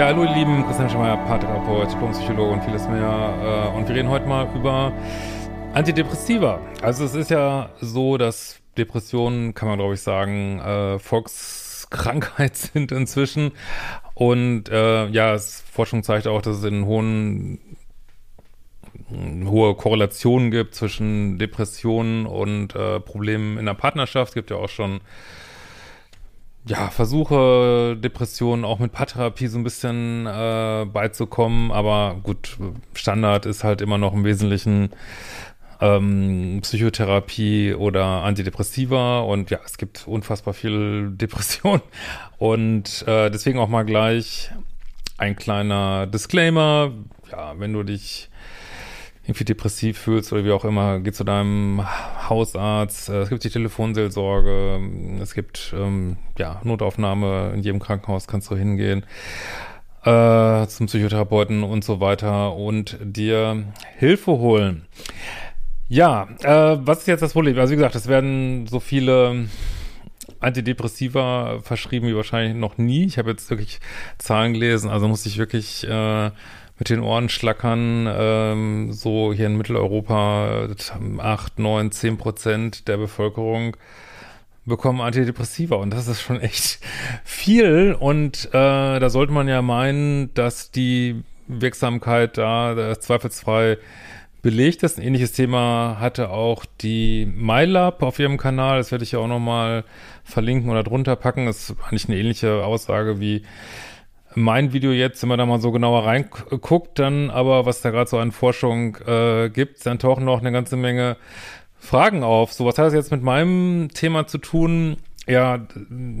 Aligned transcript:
Ja, 0.00 0.06
hallo 0.06 0.24
ihr 0.24 0.32
Lieben, 0.32 0.64
Christian 0.64 0.88
Schemeier, 0.88 1.18
Paartherapeut, 1.18 1.92
Diplompsychologe 1.92 2.52
und 2.52 2.64
vieles 2.64 2.88
mehr. 2.88 3.68
Äh, 3.70 3.76
und 3.76 3.86
wir 3.86 3.94
reden 3.94 4.08
heute 4.08 4.26
mal 4.26 4.48
über 4.56 4.94
Antidepressiva. 5.74 6.58
Also 6.80 7.04
es 7.04 7.14
ist 7.14 7.30
ja 7.30 7.68
so, 7.82 8.16
dass 8.16 8.62
Depressionen, 8.78 9.52
kann 9.52 9.68
man 9.68 9.76
glaube 9.76 9.92
ich 9.92 10.00
sagen, 10.00 10.58
äh, 10.58 10.98
Volkskrankheit 10.98 12.56
sind 12.72 12.92
inzwischen. 12.92 13.52
Und 14.14 14.70
äh, 14.70 15.06
ja, 15.08 15.36
Forschung 15.70 16.02
zeigt 16.02 16.26
auch, 16.26 16.40
dass 16.40 16.56
es 16.56 16.64
in 16.64 16.86
hohen 16.86 17.60
hohe 19.44 19.74
Korrelationen 19.74 20.50
gibt 20.50 20.74
zwischen 20.76 21.38
Depressionen 21.38 22.24
und 22.24 22.68
Problemen 23.04 23.58
in 23.58 23.66
der 23.66 23.74
Partnerschaft. 23.74 24.30
Es 24.30 24.34
gibt 24.34 24.50
ja 24.50 24.56
auch 24.56 24.68
schon 24.68 25.00
ja, 26.66 26.88
versuche 26.88 27.96
Depressionen 27.96 28.64
auch 28.64 28.78
mit 28.78 28.92
Paartherapie 28.92 29.46
so 29.46 29.58
ein 29.58 29.64
bisschen 29.64 30.26
äh, 30.26 30.86
beizukommen, 30.86 31.72
aber 31.72 32.16
gut, 32.22 32.58
Standard 32.94 33.46
ist 33.46 33.64
halt 33.64 33.80
immer 33.80 33.98
noch 33.98 34.12
im 34.12 34.24
Wesentlichen 34.24 34.90
ähm, 35.80 36.60
Psychotherapie 36.62 37.74
oder 37.74 38.04
Antidepressiva. 38.22 39.20
Und 39.20 39.50
ja, 39.50 39.60
es 39.64 39.78
gibt 39.78 40.06
unfassbar 40.06 40.54
viel 40.54 41.10
Depression. 41.14 41.80
Und 42.38 43.06
äh, 43.06 43.30
deswegen 43.30 43.58
auch 43.58 43.68
mal 43.68 43.84
gleich 43.84 44.50
ein 45.16 45.36
kleiner 45.36 46.06
Disclaimer, 46.06 46.92
ja, 47.30 47.54
wenn 47.58 47.72
du 47.72 47.82
dich 47.82 48.30
irgendwie 49.30 49.44
depressiv 49.44 49.96
fühlst 49.96 50.32
oder 50.32 50.44
wie 50.44 50.50
auch 50.50 50.64
immer, 50.64 50.98
geh 50.98 51.12
zu 51.12 51.22
deinem 51.22 51.82
Hausarzt. 52.28 53.08
Äh, 53.08 53.20
es 53.20 53.28
gibt 53.28 53.44
die 53.44 53.50
Telefonseelsorge, 53.50 54.80
es 55.22 55.34
gibt 55.34 55.72
ähm, 55.76 56.16
ja 56.36 56.60
Notaufnahme 56.64 57.52
in 57.54 57.62
jedem 57.62 57.78
Krankenhaus 57.78 58.26
kannst 58.26 58.50
du 58.50 58.56
hingehen 58.56 59.04
äh, 60.04 60.66
zum 60.66 60.86
Psychotherapeuten 60.86 61.62
und 61.62 61.84
so 61.84 62.00
weiter 62.00 62.56
und 62.56 62.98
dir 63.00 63.66
Hilfe 63.98 64.32
holen. 64.32 64.86
Ja, 65.88 66.28
äh, 66.42 66.78
was 66.80 67.00
ist 67.00 67.06
jetzt 67.06 67.22
das 67.22 67.32
Problem? 67.32 67.56
Also 67.58 67.70
wie 67.70 67.76
gesagt, 67.76 67.94
es 67.94 68.08
werden 68.08 68.66
so 68.66 68.80
viele 68.80 69.46
Antidepressiva 70.40 71.60
verschrieben 71.62 72.08
wie 72.08 72.16
wahrscheinlich 72.16 72.56
noch 72.56 72.78
nie. 72.78 73.04
Ich 73.04 73.18
habe 73.18 73.30
jetzt 73.30 73.48
wirklich 73.50 73.78
Zahlen 74.18 74.54
gelesen, 74.54 74.90
also 74.90 75.06
muss 75.06 75.26
ich 75.26 75.38
wirklich 75.38 75.86
äh, 75.86 76.30
mit 76.80 76.88
den 76.88 77.00
Ohren 77.00 77.28
schlackern, 77.28 78.08
ähm, 78.10 78.92
so 78.92 79.34
hier 79.34 79.46
in 79.46 79.58
Mitteleuropa 79.58 80.66
acht, 81.18 81.58
neun, 81.58 81.92
zehn 81.92 82.16
Prozent 82.16 82.88
der 82.88 82.96
Bevölkerung 82.96 83.76
bekommen 84.64 85.02
Antidepressiva. 85.02 85.76
Und 85.76 85.90
das 85.90 86.08
ist 86.08 86.22
schon 86.22 86.40
echt 86.40 86.80
viel. 87.22 87.94
Und 87.98 88.46
äh, 88.46 88.98
da 88.98 89.10
sollte 89.10 89.32
man 89.32 89.46
ja 89.46 89.60
meinen, 89.60 90.32
dass 90.32 90.70
die 90.70 91.22
Wirksamkeit 91.48 92.38
da 92.38 92.98
zweifelsfrei 92.98 93.76
belegt 94.40 94.82
ist. 94.82 94.98
Ein 94.98 95.04
ähnliches 95.04 95.32
Thema 95.32 95.98
hatte 96.00 96.30
auch 96.30 96.64
die 96.80 97.26
MyLab 97.26 98.02
auf 98.02 98.18
ihrem 98.18 98.38
Kanal, 98.38 98.78
das 98.78 98.90
werde 98.90 99.04
ich 99.04 99.12
ja 99.12 99.18
auch 99.18 99.28
nochmal 99.28 99.84
verlinken 100.24 100.70
oder 100.70 100.82
drunter 100.82 101.14
packen, 101.16 101.44
das 101.44 101.68
ist 101.68 101.76
eigentlich 101.84 102.08
eine 102.08 102.16
ähnliche 102.16 102.64
Aussage 102.64 103.20
wie 103.20 103.42
mein 104.34 104.72
Video 104.72 104.92
jetzt, 104.92 105.22
wenn 105.22 105.28
man 105.28 105.38
da 105.38 105.46
mal 105.46 105.60
so 105.60 105.72
genauer 105.72 106.06
reinguckt, 106.06 106.98
dann 106.98 107.30
aber, 107.30 107.66
was 107.66 107.80
da 107.80 107.90
gerade 107.90 108.08
so 108.08 108.18
an 108.18 108.32
Forschung 108.32 108.96
äh, 109.06 109.50
gibt, 109.50 109.84
dann 109.84 109.98
tauchen 109.98 110.24
noch 110.24 110.40
eine 110.40 110.52
ganze 110.52 110.76
Menge 110.76 111.16
Fragen 111.78 112.22
auf. 112.22 112.52
So, 112.52 112.66
was 112.66 112.78
hat 112.78 112.86
das 112.86 112.94
jetzt 112.94 113.10
mit 113.10 113.22
meinem 113.22 113.88
Thema 113.92 114.26
zu 114.26 114.38
tun? 114.38 114.98
Ja, 115.26 115.66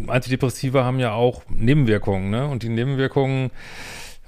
Antidepressiva 0.06 0.84
haben 0.84 0.98
ja 0.98 1.12
auch 1.12 1.42
Nebenwirkungen, 1.48 2.30
ne? 2.30 2.46
Und 2.46 2.62
die 2.62 2.68
Nebenwirkungen 2.68 3.50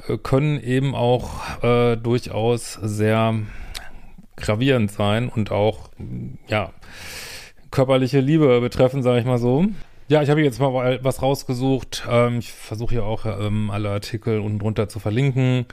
äh, 0.09 0.19
können 0.19 0.63
eben 0.63 0.95
auch 0.95 1.63
äh, 1.63 1.97
durchaus 1.97 2.75
sehr 2.75 3.35
gravierend 4.37 4.91
sein 4.91 5.29
und 5.29 5.51
auch, 5.51 5.91
ja, 6.49 6.71
körperliche 7.71 8.21
Liebe 8.21 8.61
betreffen, 8.61 9.03
sage 9.03 9.21
ich 9.21 9.27
mal 9.27 9.39
so. 9.39 9.67
Ja, 10.13 10.21
ich 10.21 10.29
habe 10.29 10.43
jetzt 10.43 10.61
mal 10.61 10.99
was 11.03 11.23
rausgesucht. 11.23 12.07
Ähm, 12.07 12.41
ich 12.41 12.53
versuche 12.53 12.97
hier 12.97 13.05
auch 13.07 13.25
ähm, 13.25 13.71
alle 13.71 13.89
Artikel 13.89 14.41
unten 14.41 14.59
drunter 14.59 14.87
zu 14.87 14.99
verlinken. 14.99 15.65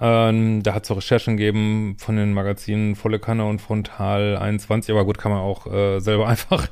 Ähm, 0.00 0.62
da 0.62 0.72
hat 0.72 0.84
es 0.84 0.90
auch 0.90 0.96
Recherchen 0.96 1.36
gegeben 1.36 1.96
von 1.98 2.16
den 2.16 2.32
Magazinen 2.32 2.94
Volle 2.94 3.18
Kanne 3.18 3.44
und 3.44 3.60
Frontal 3.60 4.38
21. 4.38 4.90
Aber 4.90 5.04
gut, 5.04 5.18
kann 5.18 5.32
man 5.32 5.42
auch 5.42 5.66
äh, 5.66 6.00
selber 6.00 6.28
einfach 6.28 6.66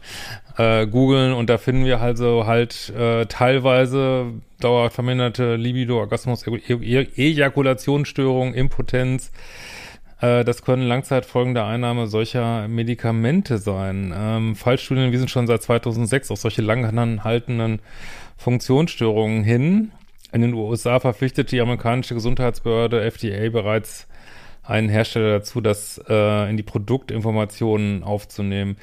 äh, 0.57 0.87
googeln. 0.87 1.35
Und 1.35 1.51
da 1.51 1.59
finden 1.59 1.85
wir 1.85 2.01
also 2.01 2.47
halt 2.47 2.89
äh, 2.97 3.27
teilweise 3.27 4.29
dauerhaft 4.61 4.95
verminderte 4.95 5.57
Libido, 5.57 5.99
Orgasmus, 5.99 6.47
e 6.47 6.73
e 6.73 7.09
Ejakulationsstörung, 7.15 8.55
Impotenz, 8.55 9.33
das 10.23 10.63
können 10.63 10.87
Langzeitfolgen 10.87 11.55
der 11.55 11.67
Einnahme 11.67 12.07
solcher 12.07 12.69
Medikamente 12.69 13.59
sein. 13.59 14.15
Ähm, 14.17 14.55
Fallstudien 14.55 15.11
wiesen 15.11 15.27
schon 15.27 15.49
seit 15.49 15.63
2006 15.63 16.31
auf 16.31 16.39
solche 16.39 16.63
langanhaltenden 16.63 17.81
Funktionsstörungen 18.37 19.43
hin. 19.43 19.91
In 20.33 20.43
den 20.43 20.55
USA 20.55 21.01
verpflichtet 21.01 21.51
die 21.51 21.61
amerikanische 21.61 22.15
Gesundheitsbehörde 22.15 23.03
FDA 23.03 23.51
bereits 23.51 24.07
einen 24.63 24.89
Hersteller 24.89 25.41
dazu, 25.41 25.61
das 25.61 26.01
äh, 26.09 26.49
in 26.49 26.57
die 26.57 26.63
Produktinformationen 26.63 28.05
aufzunehmen. 28.05 28.77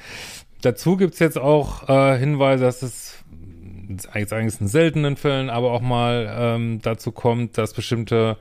Dazu 0.60 0.96
gibt's 0.96 1.20
jetzt 1.20 1.38
auch 1.38 1.88
äh, 1.88 2.18
Hinweise, 2.18 2.64
dass 2.64 2.82
es 2.82 3.24
jetzt 3.88 4.32
eigentlich 4.32 4.60
in 4.60 4.68
seltenen 4.68 5.16
Fällen, 5.16 5.48
aber 5.48 5.72
auch 5.72 5.80
mal 5.80 6.30
ähm, 6.38 6.80
dazu 6.82 7.12
kommt, 7.12 7.56
dass 7.56 7.72
bestimmte 7.72 8.36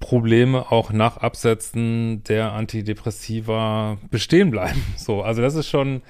Probleme 0.00 0.72
auch 0.72 0.92
nach 0.92 1.18
Absetzen 1.18 2.24
der 2.24 2.50
Antidepressiva 2.52 3.98
bestehen 4.10 4.50
bleiben. 4.50 4.82
So, 4.96 5.22
also 5.22 5.42
das 5.42 5.54
ist 5.54 5.68
schon 5.68 6.02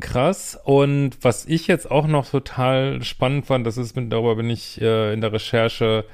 krass. 0.00 0.58
Und 0.64 1.12
was 1.22 1.46
ich 1.46 1.66
jetzt 1.66 1.90
auch 1.90 2.06
noch 2.06 2.28
total 2.28 3.02
spannend 3.02 3.46
fand, 3.46 3.66
das 3.66 3.78
ist, 3.78 3.96
mit, 3.96 4.12
darüber 4.12 4.36
bin 4.36 4.50
ich 4.50 4.80
äh, 4.80 5.12
in 5.12 5.20
der 5.20 5.32
Recherche 5.32 6.04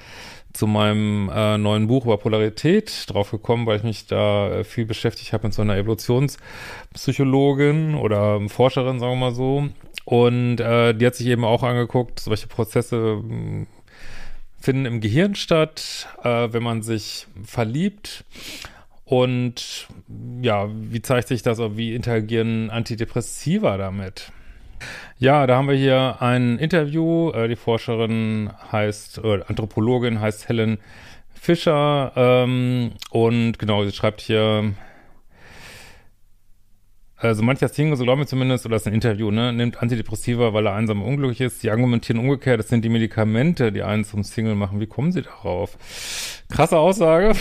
zu 0.53 0.67
meinem 0.69 1.31
äh, 1.35 1.59
neuen 1.59 1.89
Buch 1.89 2.05
über 2.05 2.17
Polarität 2.17 3.07
drauf 3.09 3.33
gekommen, 3.33 3.67
weil 3.67 3.79
ich 3.79 3.83
mich 3.83 4.07
da 4.07 4.49
äh, 4.51 4.65
viel 4.65 4.87
beschäftigt 4.87 5.33
habe 5.33 5.49
mit 5.49 5.55
so 5.55 5.63
einer 5.63 5.77
Evolutionspsychologin 5.77 7.97
oder 7.97 8.41
Forscherin, 8.49 9.01
sagen 9.01 9.15
wir 9.15 9.31
mal 9.31 9.35
so. 9.35 9.69
Und 10.05 10.61
äh, 10.61 10.95
die 10.95 11.07
hat 11.07 11.17
sich 11.17 11.27
eben 11.27 11.45
auch 11.45 11.65
angeguckt, 11.65 12.21
solche 12.21 12.47
Prozesse 12.47 13.21
finden 14.65 14.87
im 14.87 15.01
Gehirn 15.01 15.35
statt, 15.35 16.09
äh, 16.23 16.49
wenn 16.51 16.63
man 16.63 16.83
sich 16.83 17.27
verliebt. 17.45 18.25
Und 19.05 19.87
ja, 20.41 20.69
wie 20.73 21.03
zeigt 21.03 21.29
sich 21.29 21.43
das, 21.43 21.59
wie 21.77 21.95
interagieren 21.95 22.71
Antidepressiva 22.71 23.77
damit? 23.77 24.33
Ja, 25.19 25.47
da 25.47 25.57
haben 25.57 25.69
wir 25.69 25.77
hier 25.77 26.17
ein 26.21 26.59
Interview. 26.59 27.31
Äh, 27.31 27.49
die 27.49 27.57
Forscherin 27.57 28.51
heißt, 28.73 29.19
äh, 29.19 29.43
Anthropologin 29.47 30.21
heißt 30.21 30.49
Helen 30.49 30.79
Fischer. 31.35 32.13
Ähm, 32.17 32.93
und 33.11 33.59
genau, 33.59 33.85
sie 33.85 33.93
schreibt 33.93 34.23
hier, 34.23 34.73
also 37.25 37.43
mancher 37.43 37.69
Single, 37.69 37.97
so 37.97 38.05
glauben 38.05 38.21
wir 38.21 38.27
zumindest, 38.27 38.67
oder 38.67 38.75
das 38.75 38.83
ist 38.83 38.89
ein 38.89 38.95
Interview, 38.95 39.31
ne, 39.31 39.53
nimmt 39.53 39.83
Antidepressiva, 39.83 40.53
weil 40.53 40.67
er 40.67 40.75
einsam 40.75 41.03
und 41.03 41.09
unglücklich 41.09 41.41
ist. 41.41 41.63
Die 41.63 41.71
argumentieren 41.71 42.21
umgekehrt, 42.21 42.59
das 42.59 42.69
sind 42.69 42.85
die 42.85 42.89
Medikamente, 42.89 43.73
die 43.73 43.83
einen 43.83 44.05
zum 44.05 44.23
Single 44.23 44.55
machen. 44.55 44.81
Wie 44.81 44.87
kommen 44.87 45.13
sie 45.13 45.23
darauf? 45.23 45.77
Krasse 46.51 46.79
Aussage. 46.79 47.33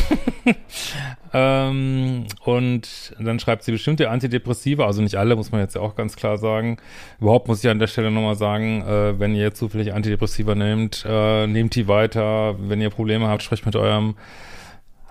ähm, 1.33 2.25
und 2.45 3.13
dann 3.19 3.39
schreibt 3.39 3.63
sie 3.63 3.71
bestimmte 3.71 4.09
Antidepressiva, 4.09 4.85
also 4.85 5.01
nicht 5.01 5.15
alle, 5.15 5.35
muss 5.35 5.51
man 5.51 5.61
jetzt 5.61 5.75
ja 5.75 5.81
auch 5.81 5.95
ganz 5.95 6.15
klar 6.15 6.37
sagen. 6.37 6.77
Überhaupt 7.19 7.47
muss 7.47 7.63
ich 7.63 7.69
an 7.69 7.79
der 7.79 7.87
Stelle 7.87 8.11
nochmal 8.11 8.35
sagen, 8.35 8.81
äh, 8.81 9.19
wenn 9.19 9.35
ihr 9.35 9.53
zufällig 9.53 9.93
Antidepressiva 9.93 10.55
nehmt, 10.55 11.05
äh, 11.07 11.47
nehmt 11.47 11.75
die 11.75 11.87
weiter. 11.87 12.55
Wenn 12.59 12.81
ihr 12.81 12.89
Probleme 12.89 13.27
habt, 13.27 13.43
sprecht 13.43 13.65
mit 13.65 13.75
eurem 13.75 14.15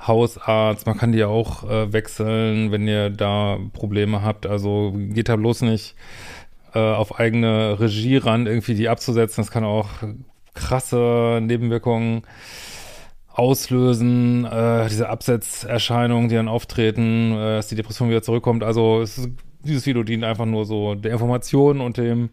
Hausarzt, 0.06 0.86
man 0.86 0.98
kann 0.98 1.12
die 1.12 1.24
auch 1.24 1.68
äh, 1.68 1.92
wechseln, 1.92 2.72
wenn 2.72 2.88
ihr 2.88 3.10
da 3.10 3.58
Probleme 3.72 4.22
habt. 4.22 4.46
Also 4.46 4.92
geht 4.94 5.28
da 5.28 5.36
bloß 5.36 5.62
nicht 5.62 5.94
äh, 6.74 6.78
auf 6.78 7.18
eigene 7.18 7.78
Regie 7.78 8.16
ran, 8.16 8.46
irgendwie 8.46 8.74
die 8.74 8.88
abzusetzen. 8.88 9.42
Das 9.42 9.50
kann 9.50 9.64
auch 9.64 9.88
krasse 10.54 11.40
Nebenwirkungen 11.42 12.22
auslösen, 13.28 14.44
äh, 14.44 14.88
diese 14.88 15.08
Absetzerscheinungen, 15.08 16.28
die 16.28 16.34
dann 16.34 16.48
auftreten, 16.48 17.32
äh, 17.32 17.56
dass 17.56 17.68
die 17.68 17.76
Depression 17.76 18.10
wieder 18.10 18.22
zurückkommt. 18.22 18.62
Also 18.62 19.00
ist, 19.00 19.28
dieses 19.64 19.86
Video 19.86 20.02
dient 20.02 20.24
einfach 20.24 20.44
nur 20.44 20.64
so 20.64 20.94
der 20.94 21.12
Information 21.12 21.80
und 21.80 21.96
dem 21.96 22.30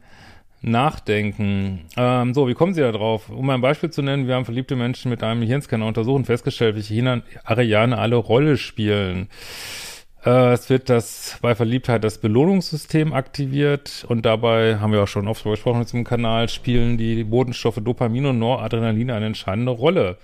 Nachdenken. 0.61 1.85
Ähm, 1.95 2.33
so, 2.33 2.47
wie 2.47 2.53
kommen 2.53 2.73
Sie 2.73 2.81
da 2.81 2.91
drauf? 2.91 3.29
Um 3.29 3.49
ein 3.49 3.61
Beispiel 3.61 3.89
zu 3.89 4.01
nennen, 4.01 4.27
wir 4.27 4.35
haben 4.35 4.45
verliebte 4.45 4.75
Menschen 4.75 5.09
mit 5.09 5.23
einem 5.23 5.41
Hirnscanner 5.41 5.85
untersucht 5.85 6.17
und 6.17 6.25
festgestellt, 6.25 6.75
welche 6.75 6.93
Hirnareale 6.93 7.97
alle 7.97 8.15
Rolle 8.17 8.57
spielen. 8.57 9.29
Äh, 10.25 10.53
es 10.53 10.69
wird 10.69 10.89
das 10.89 11.37
bei 11.41 11.55
Verliebtheit 11.55 12.03
das 12.03 12.17
Belohnungssystem 12.17 13.13
aktiviert 13.13 14.05
und 14.09 14.25
dabei 14.25 14.79
haben 14.79 14.91
wir 14.91 15.03
auch 15.03 15.07
schon 15.07 15.27
oft 15.27 15.43
gesprochen 15.43 15.81
diesem 15.81 16.03
Kanal, 16.03 16.49
spielen 16.49 16.97
die 16.97 17.23
Bodenstoffe 17.23 17.79
Dopamin 17.81 18.25
und 18.25 18.39
Noradrenalin 18.39 19.11
eine 19.11 19.27
entscheidende 19.27 19.71
Rolle. 19.71 20.17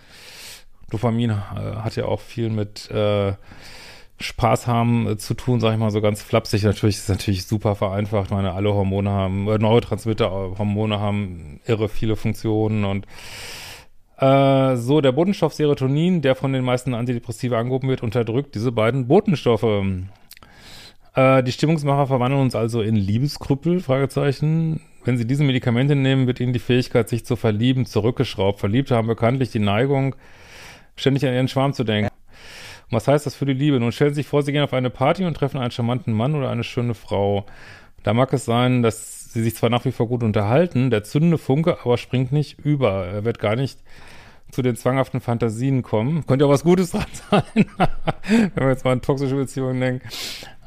Dopamin 0.89 1.31
äh, 1.31 1.33
hat 1.33 1.95
ja 1.95 2.05
auch 2.05 2.19
viel 2.19 2.49
mit 2.49 2.91
äh, 2.91 3.33
Spaß 4.19 4.67
haben 4.67 5.07
äh, 5.07 5.17
zu 5.17 5.33
tun, 5.33 5.59
sage 5.59 5.75
ich 5.75 5.79
mal 5.79 5.91
so 5.91 6.01
ganz 6.01 6.21
flapsig. 6.21 6.63
Natürlich 6.63 6.97
ist 6.97 7.09
natürlich 7.09 7.45
super 7.45 7.75
vereinfacht. 7.75 8.31
Meine, 8.31 8.53
alle 8.53 8.73
Hormone 8.73 9.09
haben, 9.09 9.47
äh, 9.47 9.57
Neurotransmitter-Hormone 9.57 10.99
haben 10.99 11.59
irre 11.65 11.89
viele 11.89 12.15
Funktionen 12.15 12.85
und 12.85 13.05
äh, 14.17 14.77
so, 14.77 15.01
der 15.01 15.11
Botenstoff 15.11 15.53
Serotonin, 15.53 16.21
der 16.21 16.35
von 16.35 16.53
den 16.53 16.63
meisten 16.63 16.93
Antidepressiva 16.93 17.59
angehoben 17.59 17.89
wird, 17.89 18.01
unterdrückt 18.01 18.55
diese 18.55 18.71
beiden 18.71 19.07
Botenstoffe. 19.07 19.83
Äh, 21.15 21.43
die 21.43 21.51
Stimmungsmacher 21.51 22.07
verwandeln 22.07 22.41
uns 22.41 22.55
also 22.55 22.81
in 22.81 22.95
Liebeskrüppel, 22.95 23.81
Fragezeichen. 23.81 24.81
Wenn 25.03 25.17
sie 25.17 25.27
diese 25.27 25.43
Medikamente 25.43 25.95
nehmen, 25.95 26.27
wird 26.27 26.39
ihnen 26.39 26.53
die 26.53 26.59
Fähigkeit, 26.59 27.09
sich 27.09 27.25
zu 27.25 27.35
verlieben, 27.35 27.85
zurückgeschraubt. 27.85 28.59
Verliebte 28.59 28.95
haben 28.95 29.07
bekanntlich 29.07 29.51
die 29.51 29.59
Neigung, 29.59 30.15
ständig 30.95 31.25
an 31.27 31.33
ihren 31.33 31.47
Schwarm 31.49 31.73
zu 31.73 31.83
denken. 31.83 32.09
Und 32.89 32.97
was 32.97 33.07
heißt 33.07 33.25
das 33.25 33.35
für 33.35 33.45
die 33.45 33.53
Liebe? 33.53 33.79
Nun 33.79 33.91
stellen 33.91 34.13
Sie 34.13 34.21
sich 34.21 34.27
vor, 34.27 34.43
Sie 34.43 34.51
gehen 34.51 34.63
auf 34.63 34.73
eine 34.73 34.89
Party 34.89 35.25
und 35.25 35.35
treffen 35.35 35.59
einen 35.59 35.71
charmanten 35.71 36.13
Mann 36.13 36.35
oder 36.35 36.49
eine 36.49 36.63
schöne 36.63 36.93
Frau. 36.93 37.45
Da 38.03 38.13
mag 38.13 38.31
es 38.33 38.45
sein, 38.45 38.83
dass 38.83 39.33
sie 39.33 39.41
sich 39.41 39.55
zwar 39.55 39.69
nach 39.69 39.83
wie 39.83 39.91
vor 39.91 40.07
gut 40.07 40.23
unterhalten, 40.23 40.91
der 40.91 41.03
zündende 41.03 41.37
Funke 41.37 41.79
aber 41.83 41.97
springt 41.97 42.31
nicht 42.31 42.59
über. 42.59 43.05
Er 43.07 43.25
wird 43.25 43.39
gar 43.39 43.55
nicht 43.55 43.79
zu 44.51 44.61
den 44.61 44.75
zwanghaften 44.75 45.19
Fantasien 45.19 45.81
kommen. 45.81 46.25
Könnte 46.25 46.45
ja 46.45 46.49
was 46.49 46.63
Gutes 46.63 46.91
dran 46.91 47.05
sein, 47.31 47.65
wenn 48.27 48.63
wir 48.63 48.69
jetzt 48.69 48.85
mal 48.85 48.91
an 48.91 49.01
toxische 49.01 49.35
Beziehungen 49.35 49.81
denken. 49.81 50.07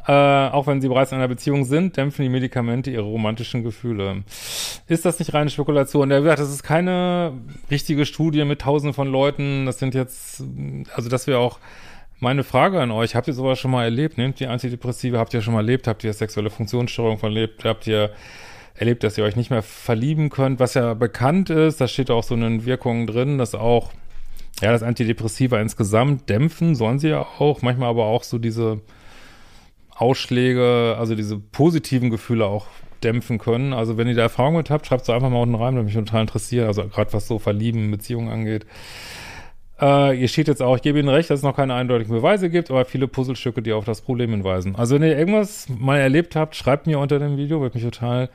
Äh, 0.06 0.12
auch 0.12 0.66
wenn 0.66 0.80
sie 0.80 0.88
bereits 0.88 1.12
in 1.12 1.18
einer 1.18 1.28
Beziehung 1.28 1.64
sind, 1.64 1.96
dämpfen 1.96 2.22
die 2.22 2.28
Medikamente 2.30 2.90
ihre 2.90 3.04
romantischen 3.04 3.62
Gefühle. 3.62 4.24
Ist 4.86 5.04
das 5.04 5.18
nicht 5.18 5.34
reine 5.34 5.50
Spekulation? 5.50 6.10
Sagt, 6.10 6.38
das 6.38 6.50
ist 6.50 6.62
keine 6.62 7.34
richtige 7.70 8.06
Studie 8.06 8.44
mit 8.44 8.62
tausenden 8.62 8.94
von 8.94 9.08
Leuten. 9.08 9.66
Das 9.66 9.78
sind 9.78 9.94
jetzt, 9.94 10.42
also 10.94 11.08
dass 11.08 11.26
wir 11.26 11.38
auch 11.38 11.58
meine 12.20 12.44
Frage 12.44 12.80
an 12.80 12.90
euch, 12.90 13.14
habt 13.14 13.28
ihr 13.28 13.34
sowas 13.34 13.58
schon 13.58 13.70
mal 13.70 13.84
erlebt? 13.84 14.18
Nehmt 14.18 14.40
ihr 14.40 14.50
Antidepressive? 14.50 15.18
Habt 15.18 15.34
ihr 15.34 15.42
schon 15.42 15.54
mal 15.54 15.60
erlebt? 15.60 15.86
Habt 15.86 16.04
ihr 16.04 16.12
sexuelle 16.12 16.50
Funktionsstörung 16.50 17.18
verlebt? 17.18 17.64
Habt 17.64 17.86
ihr 17.86 18.10
erlebt, 18.74 19.04
dass 19.04 19.18
ihr 19.18 19.24
euch 19.24 19.36
nicht 19.36 19.50
mehr 19.50 19.62
verlieben 19.62 20.30
könnt? 20.30 20.60
Was 20.60 20.74
ja 20.74 20.94
bekannt 20.94 21.50
ist, 21.50 21.80
da 21.80 21.88
steht 21.88 22.10
auch 22.10 22.22
so 22.22 22.34
eine 22.34 22.64
Wirkung 22.64 23.06
drin, 23.06 23.38
dass 23.38 23.54
auch, 23.54 23.92
ja, 24.60 24.72
das 24.72 24.82
Antidepressiva 24.82 25.60
insgesamt 25.60 26.28
dämpfen, 26.28 26.74
sollen 26.74 26.98
sie 26.98 27.08
ja 27.08 27.20
auch, 27.20 27.62
manchmal 27.62 27.90
aber 27.90 28.06
auch 28.06 28.24
so 28.24 28.38
diese 28.38 28.80
Ausschläge, 29.94 30.96
also 30.98 31.14
diese 31.14 31.38
positiven 31.38 32.10
Gefühle 32.10 32.46
auch 32.46 32.66
dämpfen 33.02 33.38
können. 33.38 33.72
Also 33.72 33.96
wenn 33.96 34.08
ihr 34.08 34.14
da 34.14 34.22
Erfahrung 34.22 34.56
mit 34.56 34.70
habt, 34.70 34.86
schreibt 34.86 35.02
es 35.02 35.10
einfach 35.10 35.30
mal 35.30 35.42
unten 35.42 35.54
rein, 35.54 35.74
würde 35.74 35.84
mich 35.84 35.94
total 35.94 36.22
interessieren. 36.22 36.66
Also 36.66 36.86
gerade 36.88 37.12
was 37.12 37.28
so 37.28 37.38
Verlieben, 37.38 37.90
Beziehungen 37.90 38.28
angeht. 38.28 38.66
Äh, 39.78 40.12
hier 40.12 40.28
steht 40.28 40.48
jetzt 40.48 40.62
auch, 40.62 40.76
ich 40.76 40.82
gebe 40.82 40.98
Ihnen 40.98 41.08
recht, 41.08 41.30
dass 41.30 41.40
es 41.40 41.44
noch 41.44 41.56
keine 41.56 41.74
eindeutigen 41.74 42.14
Beweise 42.14 42.50
gibt, 42.50 42.70
aber 42.70 42.84
viele 42.84 43.06
Puzzlestücke, 43.06 43.62
die 43.62 43.72
auf 43.72 43.84
das 43.84 44.00
Problem 44.00 44.30
hinweisen. 44.30 44.76
Also 44.76 44.96
wenn 44.96 45.02
ihr 45.02 45.16
irgendwas 45.16 45.68
mal 45.68 45.98
erlebt 45.98 46.34
habt, 46.36 46.56
schreibt 46.56 46.86
mir 46.86 46.98
unter 46.98 47.18
dem 47.18 47.36
Video, 47.36 47.60
würde 47.60 47.76
mich 47.76 47.84
total 47.84 48.28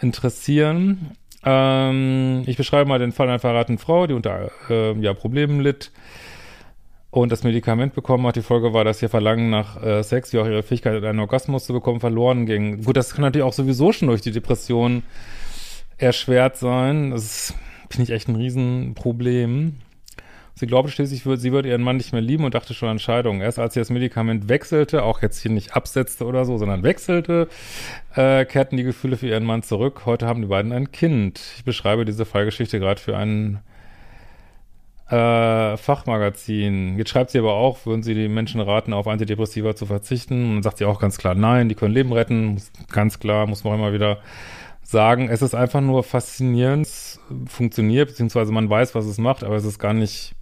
interessieren. 0.00 1.12
Ähm, 1.44 2.44
ich 2.46 2.56
beschreibe 2.56 2.88
mal 2.88 2.98
den 2.98 3.12
Fall 3.12 3.28
einer 3.28 3.38
verratenen 3.38 3.78
Frau, 3.78 4.06
die 4.06 4.14
unter 4.14 4.50
äh, 4.70 4.92
ja, 5.00 5.12
Problemen 5.12 5.60
litt 5.60 5.90
und 7.10 7.30
das 7.30 7.44
Medikament 7.44 7.94
bekommen 7.94 8.26
hat. 8.26 8.36
Die 8.36 8.42
Folge 8.42 8.72
war, 8.72 8.84
dass 8.84 9.02
ihr 9.02 9.08
Verlangen 9.08 9.50
nach 9.50 9.82
äh, 9.82 10.02
Sex, 10.02 10.32
wie 10.32 10.38
auch 10.38 10.46
ihre 10.46 10.62
Fähigkeit, 10.62 11.02
einen 11.02 11.20
Orgasmus 11.20 11.64
zu 11.64 11.72
bekommen, 11.72 12.00
verloren 12.00 12.46
ging. 12.46 12.82
Gut, 12.84 12.96
das 12.96 13.14
kann 13.14 13.22
natürlich 13.22 13.44
auch 13.44 13.52
sowieso 13.52 13.92
schon 13.92 14.08
durch 14.08 14.20
die 14.20 14.32
Depression 14.32 15.02
erschwert 15.96 16.56
sein. 16.56 17.10
Das 17.10 17.54
finde 17.90 18.04
ich 18.04 18.10
echt 18.10 18.28
ein 18.28 18.36
Riesenproblem. 18.36 19.76
Sie 20.56 20.68
glaubte 20.68 20.92
schließlich, 20.92 21.24
sie 21.24 21.52
würde 21.52 21.68
ihren 21.68 21.82
Mann 21.82 21.96
nicht 21.96 22.12
mehr 22.12 22.20
lieben 22.20 22.44
und 22.44 22.54
dachte 22.54 22.74
schon 22.74 22.88
an 22.88 23.00
Scheidung. 23.00 23.40
Erst 23.40 23.58
als 23.58 23.74
sie 23.74 23.80
das 23.80 23.90
Medikament 23.90 24.48
wechselte, 24.48 25.02
auch 25.02 25.20
jetzt 25.20 25.40
hier 25.40 25.50
nicht 25.50 25.74
absetzte 25.74 26.26
oder 26.26 26.44
so, 26.44 26.58
sondern 26.58 26.84
wechselte, 26.84 27.48
äh, 28.14 28.44
kehrten 28.44 28.76
die 28.76 28.84
Gefühle 28.84 29.16
für 29.16 29.26
ihren 29.26 29.44
Mann 29.44 29.64
zurück. 29.64 30.02
Heute 30.06 30.28
haben 30.28 30.42
die 30.42 30.48
beiden 30.48 30.70
ein 30.70 30.92
Kind. 30.92 31.40
Ich 31.56 31.64
beschreibe 31.64 32.04
diese 32.04 32.24
Fallgeschichte 32.24 32.78
gerade 32.78 33.00
für 33.00 33.16
ein 33.16 33.60
äh, 35.08 35.76
Fachmagazin. 35.76 36.98
Jetzt 36.98 37.10
schreibt 37.10 37.30
sie 37.30 37.38
aber 37.40 37.54
auch, 37.54 37.84
würden 37.84 38.04
sie 38.04 38.14
die 38.14 38.28
Menschen 38.28 38.60
raten, 38.60 38.92
auf 38.92 39.08
Antidepressiva 39.08 39.74
zu 39.74 39.86
verzichten? 39.86 40.44
Und 40.44 40.54
dann 40.54 40.62
sagt 40.62 40.78
sie 40.78 40.84
auch 40.84 41.00
ganz 41.00 41.18
klar, 41.18 41.34
nein, 41.34 41.68
die 41.68 41.74
können 41.74 41.94
Leben 41.94 42.12
retten. 42.12 42.62
Ganz 42.92 43.18
klar, 43.18 43.48
muss 43.48 43.64
man 43.64 43.72
auch 43.72 43.78
immer 43.78 43.92
wieder 43.92 44.18
sagen. 44.82 45.28
Es 45.28 45.42
ist 45.42 45.54
einfach 45.54 45.80
nur 45.80 46.04
faszinierend, 46.04 46.88
funktioniert, 47.46 48.10
beziehungsweise 48.10 48.52
man 48.52 48.70
weiß, 48.70 48.94
was 48.94 49.06
es 49.06 49.18
macht, 49.18 49.42
aber 49.42 49.56
es 49.56 49.64
ist 49.64 49.80
gar 49.80 49.94
nicht 49.94 50.34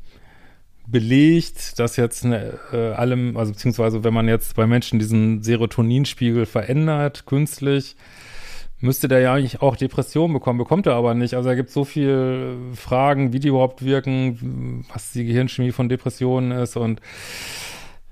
belegt, 0.87 1.79
dass 1.79 1.97
jetzt 1.97 2.25
eine, 2.25 2.59
äh, 2.73 2.93
allem, 2.93 3.37
also 3.37 3.53
beziehungsweise 3.53 4.05
wenn 4.05 4.15
man 4.15 4.29
jetzt 4.29 4.57
bei 4.57 4.67
Menschen 4.67 4.99
diesen 4.99 5.43
Serotoninspiegel 5.43 6.47
verändert, 6.47 7.27
künstlich, 7.27 7.97
müsste 8.81 9.07
der 9.07 9.21
ja 9.21 9.35
eigentlich 9.35 9.63
auch 9.63 9.77
Depressionen 9.77 10.33
bekommen, 10.35 10.59
bekommt 10.59 10.87
er 10.87 10.95
aber 10.95 11.15
nicht. 11.15 11.35
Also 11.35 11.49
da 11.49 11.55
gibt 11.55 11.71
so 11.71 11.85
viele 11.85 12.57
Fragen, 12.75 13.33
wie 13.33 13.39
die 13.39 13.49
überhaupt 13.49 13.85
wirken, 13.85 14.85
was 14.93 15.13
die 15.13 15.25
Gehirnchemie 15.25 15.73
von 15.73 15.89
Depressionen 15.89 16.51
ist 16.51 16.77
und 16.77 17.01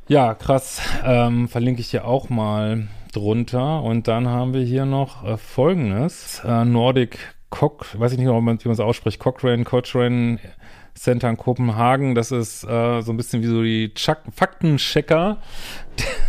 ja, 0.06 0.34
krass, 0.34 0.80
ähm, 1.04 1.48
verlinke 1.48 1.80
ich 1.80 1.90
hier 1.90 2.04
auch 2.04 2.30
mal 2.30 2.88
drunter. 3.12 3.82
Und 3.82 4.08
dann 4.08 4.26
haben 4.26 4.54
wir 4.54 4.62
hier 4.62 4.84
noch 4.84 5.24
äh, 5.24 5.36
folgendes, 5.36 6.42
äh, 6.44 6.64
Nordic 6.64 7.18
Cock, 7.50 7.86
weiß 7.98 8.12
ich 8.12 8.18
nicht, 8.18 8.28
wie 8.28 8.40
man 8.40 8.56
es 8.56 8.80
ausspricht, 8.80 9.20
Cochrane, 9.20 9.64
Cochrane 9.64 10.38
Center 11.00 11.30
in 11.30 11.38
Kopenhagen. 11.38 12.14
Das 12.14 12.30
ist 12.30 12.62
äh, 12.64 13.00
so 13.00 13.10
ein 13.10 13.16
bisschen 13.16 13.42
wie 13.42 13.46
so 13.46 13.62
die 13.62 13.90
Faktenchecker 13.96 15.38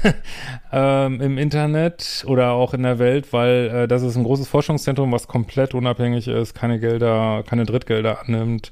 ähm, 0.72 1.20
im 1.20 1.38
Internet 1.38 2.24
oder 2.26 2.52
auch 2.54 2.74
in 2.74 2.84
der 2.84 2.98
Welt, 2.98 3.34
weil 3.34 3.70
äh, 3.74 3.88
das 3.90 4.02
ist 4.02 4.16
ein 4.16 4.24
großes 4.24 4.48
Forschungszentrum, 4.48 5.12
was 5.12 5.28
komplett 5.28 5.74
unabhängig 5.74 6.30
ist, 6.30 6.54
keine 6.54 6.80
Gelder, 6.80 7.44
keine 7.46 7.66
Drittgelder 7.66 8.22
annimmt 8.22 8.72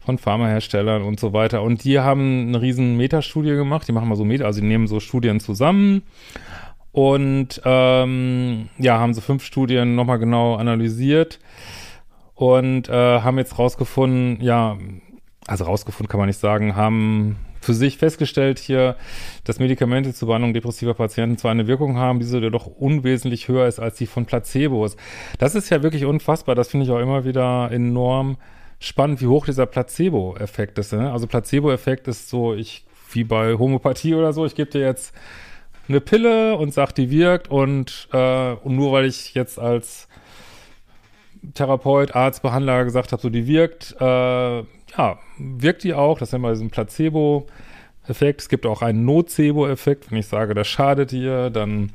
von 0.00 0.16
Pharmaherstellern 0.16 1.02
und 1.02 1.20
so 1.20 1.34
weiter. 1.34 1.62
Und 1.62 1.84
die 1.84 1.98
haben 1.98 2.48
eine 2.48 2.62
riesen 2.62 2.96
Metastudie 2.96 3.54
gemacht. 3.54 3.86
Die 3.86 3.92
machen 3.92 4.08
mal 4.08 4.16
so 4.16 4.24
Meta, 4.24 4.46
also 4.46 4.62
die 4.62 4.66
nehmen 4.66 4.86
so 4.86 4.98
Studien 4.98 5.40
zusammen 5.40 6.04
und 6.92 7.60
ähm, 7.66 8.70
ja, 8.78 8.98
haben 8.98 9.12
so 9.12 9.20
fünf 9.20 9.44
Studien 9.44 9.94
nochmal 9.94 10.18
genau 10.18 10.54
analysiert 10.54 11.38
und 12.34 12.88
äh, 12.88 13.20
haben 13.20 13.36
jetzt 13.36 13.58
rausgefunden, 13.58 14.40
ja, 14.40 14.78
also 15.46 15.64
rausgefunden 15.64 16.10
kann 16.10 16.18
man 16.18 16.28
nicht 16.28 16.40
sagen, 16.40 16.76
haben 16.76 17.36
für 17.60 17.74
sich 17.74 17.98
festgestellt 17.98 18.58
hier, 18.58 18.96
dass 19.44 19.58
Medikamente 19.58 20.12
zur 20.12 20.28
Behandlung 20.28 20.52
depressiver 20.52 20.94
Patienten 20.94 21.38
zwar 21.38 21.50
eine 21.50 21.66
Wirkung 21.66 21.96
haben, 21.96 22.20
diese 22.20 22.38
jedoch 22.38 22.66
unwesentlich 22.66 23.48
höher 23.48 23.66
ist 23.66 23.80
als 23.80 23.96
die 23.96 24.06
von 24.06 24.26
Placebos. 24.26 24.96
Das 25.38 25.54
ist 25.54 25.70
ja 25.70 25.82
wirklich 25.82 26.04
unfassbar. 26.04 26.54
Das 26.54 26.68
finde 26.68 26.86
ich 26.86 26.92
auch 26.92 27.00
immer 27.00 27.24
wieder 27.24 27.70
enorm 27.72 28.36
spannend, 28.78 29.20
wie 29.22 29.26
hoch 29.26 29.46
dieser 29.46 29.66
Placebo-Effekt 29.66 30.78
ist. 30.78 30.92
Ne? 30.92 31.10
Also 31.10 31.26
Placebo-Effekt 31.26 32.06
ist 32.06 32.28
so, 32.28 32.54
ich 32.54 32.84
wie 33.12 33.24
bei 33.24 33.56
Homöopathie 33.56 34.14
oder 34.14 34.32
so, 34.32 34.44
ich 34.44 34.54
gebe 34.54 34.70
dir 34.70 34.80
jetzt 34.80 35.14
eine 35.88 36.00
Pille 36.00 36.56
und 36.56 36.72
sag, 36.72 36.92
die 36.92 37.10
wirkt 37.10 37.48
und, 37.48 38.08
äh, 38.12 38.52
und 38.52 38.76
nur 38.76 38.92
weil 38.92 39.04
ich 39.04 39.34
jetzt 39.34 39.58
als 39.58 40.08
Therapeut, 41.52 42.14
Arzt, 42.14 42.42
Behandler 42.42 42.84
gesagt 42.84 43.12
habe, 43.12 43.20
so 43.20 43.30
die 43.30 43.46
wirkt, 43.46 43.94
äh, 44.00 44.58
ja, 44.58 45.18
wirkt 45.38 45.84
die 45.84 45.94
auch. 45.94 46.18
Das 46.18 46.32
nennt 46.32 46.42
man 46.42 46.52
diesen 46.54 46.70
Placebo-Effekt. 46.70 48.40
Es 48.40 48.48
gibt 48.48 48.66
auch 48.66 48.82
einen 48.82 49.04
Nocebo-Effekt. 49.04 50.10
Wenn 50.10 50.18
ich 50.18 50.26
sage, 50.26 50.54
das 50.54 50.68
schadet 50.68 51.10
dir, 51.10 51.50
dann 51.50 51.92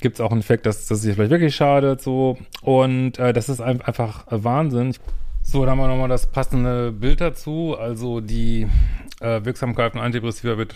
gibt 0.00 0.16
es 0.16 0.20
auch 0.20 0.30
einen 0.30 0.40
Effekt, 0.40 0.66
dass, 0.66 0.86
dass 0.86 0.98
es 0.98 1.04
dir 1.04 1.14
vielleicht 1.14 1.30
wirklich 1.30 1.54
schadet. 1.54 2.00
So. 2.00 2.38
Und 2.62 3.18
äh, 3.18 3.32
das 3.32 3.48
ist 3.48 3.60
ein, 3.60 3.82
einfach 3.82 4.26
Wahnsinn. 4.30 4.94
So, 5.42 5.60
dann 5.60 5.70
haben 5.70 5.78
wir 5.78 5.88
nochmal 5.88 6.08
das 6.08 6.26
passende 6.26 6.92
Bild 6.92 7.20
dazu. 7.20 7.76
Also 7.78 8.20
die 8.20 8.66
äh, 9.20 9.44
Wirksamkeit 9.44 9.92
von 9.92 10.00
Antidepressiva 10.00 10.58
wird 10.58 10.74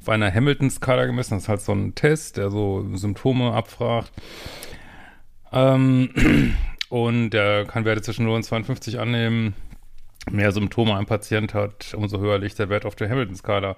auf 0.00 0.08
einer 0.08 0.32
Hamilton-Skala 0.32 1.06
gemessen. 1.06 1.34
Das 1.34 1.44
ist 1.44 1.48
halt 1.48 1.60
so 1.60 1.72
ein 1.72 1.94
Test, 1.94 2.36
der 2.36 2.50
so 2.50 2.86
Symptome 2.94 3.52
abfragt. 3.52 4.10
Ähm, 5.52 6.10
und 6.96 7.30
der 7.30 7.66
kann 7.66 7.84
Werte 7.84 8.00
zwischen 8.00 8.24
0 8.24 8.36
und 8.36 8.42
52 8.42 8.98
annehmen 8.98 9.54
mehr 10.30 10.50
Symptome 10.50 10.96
ein 10.96 11.06
Patient 11.06 11.52
hat, 11.52 11.94
umso 11.94 12.18
höher 12.18 12.38
liegt 12.38 12.58
der 12.58 12.70
Wert 12.70 12.86
auf 12.86 12.96
der 12.96 13.10
Hamilton-Skala. 13.10 13.76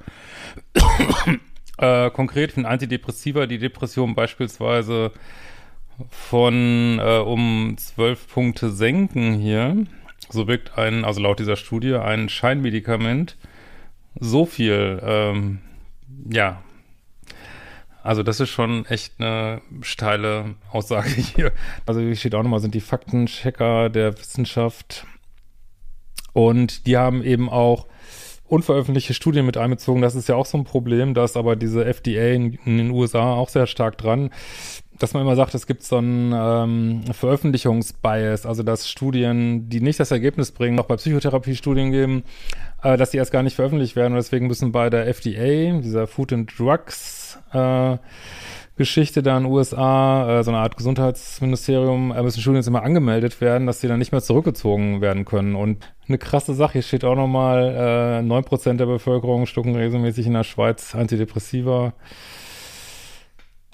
äh, 1.79 2.11
konkret 2.11 2.53
für 2.53 2.67
Antidepressiva 2.67 3.47
die 3.47 3.59
Depression 3.59 4.15
beispielsweise 4.15 5.11
von 6.11 7.01
äh, 7.01 7.19
um 7.19 7.75
zwölf 7.77 8.29
Punkte 8.29 8.71
senken 8.71 9.35
hier. 9.35 9.85
So 10.31 10.47
wirkt 10.47 10.79
ein, 10.79 11.05
also 11.05 11.21
laut 11.21 11.41
dieser 11.41 11.57
Studie, 11.57 11.95
ein 11.95 12.29
Scheinmedikament 12.29 13.37
so 14.21 14.47
viel, 14.47 15.01
ähm, 15.03 15.59
ja, 16.31 16.63
Also 18.03 18.23
das 18.23 18.41
ist 18.41 18.51
schon 18.51 18.87
echt 18.87 19.15
eine 19.19 19.61
steile 19.83 20.55
Aussage 20.71 21.09
hier. 21.11 21.53
Also 21.87 22.01
hier 22.01 22.17
steht 22.17 22.35
auch 22.35 22.43
nochmal, 22.43 22.61
sind 22.61 22.75
die 22.75 22.81
Faktenchecker 22.81 23.91
der 23.91 24.19
Wissenschaft. 24.19 25.07
Und 26.33 26.87
die 26.87 26.97
haben 26.97 27.23
eben 27.23 27.49
auch 27.49 27.87
unveröffentlichte 28.47 29.13
Studien 29.13 29.45
mit 29.45 29.57
einbezogen. 29.57 30.01
Das 30.01 30.15
ist 30.15 30.29
ja 30.29 30.37
auch 30.37 30.47
so 30.47 30.57
ein 30.57 30.65
Problem, 30.65 31.13
dass 31.13 31.37
aber 31.37 31.57
diese 31.57 31.85
FDA 31.85 32.29
in, 32.29 32.55
in 32.65 32.79
den 32.79 32.91
USA 32.91 33.35
auch 33.35 33.49
sehr 33.49 33.67
stark 33.67 33.99
dran 33.99 34.31
dass 34.99 35.15
man 35.15 35.23
immer 35.23 35.37
sagt, 35.37 35.55
es 35.55 35.67
gibt 35.67 35.85
so 35.85 35.97
einen 35.99 36.33
ähm, 36.35 37.03
Veröffentlichungsbias, 37.13 38.47
also 38.47 38.63
dass 38.63 38.89
Studien, 38.89 39.69
die 39.69 39.81
nicht 39.81 40.01
das 40.01 40.11
Ergebnis 40.11 40.51
bringen, 40.51 40.79
auch 40.79 40.87
bei 40.87 40.97
Psychotherapiestudien 40.97 41.93
geben, 41.93 42.25
äh, 42.83 42.97
dass 42.97 43.11
die 43.11 43.17
erst 43.17 43.33
gar 43.33 43.43
nicht 43.43 43.57
veröffentlicht 43.57 43.97
werden. 43.97 44.13
Und 44.13 44.19
deswegen 44.19 44.47
müssen 44.47 44.73
bei 44.73 44.91
der 44.91 45.07
FDA, 45.07 45.81
dieser 45.81 46.07
Food 46.07 46.33
and 46.33 46.59
Drugs 46.59 47.39
äh, 47.53 47.97
Geschichte 48.79 49.23
da 49.25 49.37
in 49.37 49.45
den 49.45 49.53
USA, 49.53 50.39
äh, 50.39 50.45
so 50.45 50.53
eine 50.53 50.61
Art 50.61 50.77
Gesundheitsministerium, 50.77 52.13
äh, 52.13 52.23
müssen 52.23 52.41
Studien 52.41 52.59
jetzt 52.59 52.69
immer 52.69 52.85
angemeldet 52.85 53.41
werden, 53.41 53.67
dass 53.67 53.81
die 53.81 53.89
dann 53.89 53.99
nicht 53.99 54.13
mehr 54.13 54.23
zurückgezogen 54.23 55.01
werden 55.01 55.25
können. 55.25 55.57
Und 55.57 55.93
eine 56.07 56.17
krasse 56.17 56.55
Sache, 56.55 56.75
hier 56.75 56.83
steht 56.83 57.05
auch 57.05 57.17
nochmal, 57.17 58.21
äh, 58.21 58.23
9% 58.23 58.81
der 58.81 58.87
Bevölkerung 58.87 59.47
stucken 59.47 59.75
regelmäßig 59.75 60.27
in 60.29 60.35
der 60.35 60.45
Schweiz 60.45 60.95
Antidepressiva. 60.95 61.93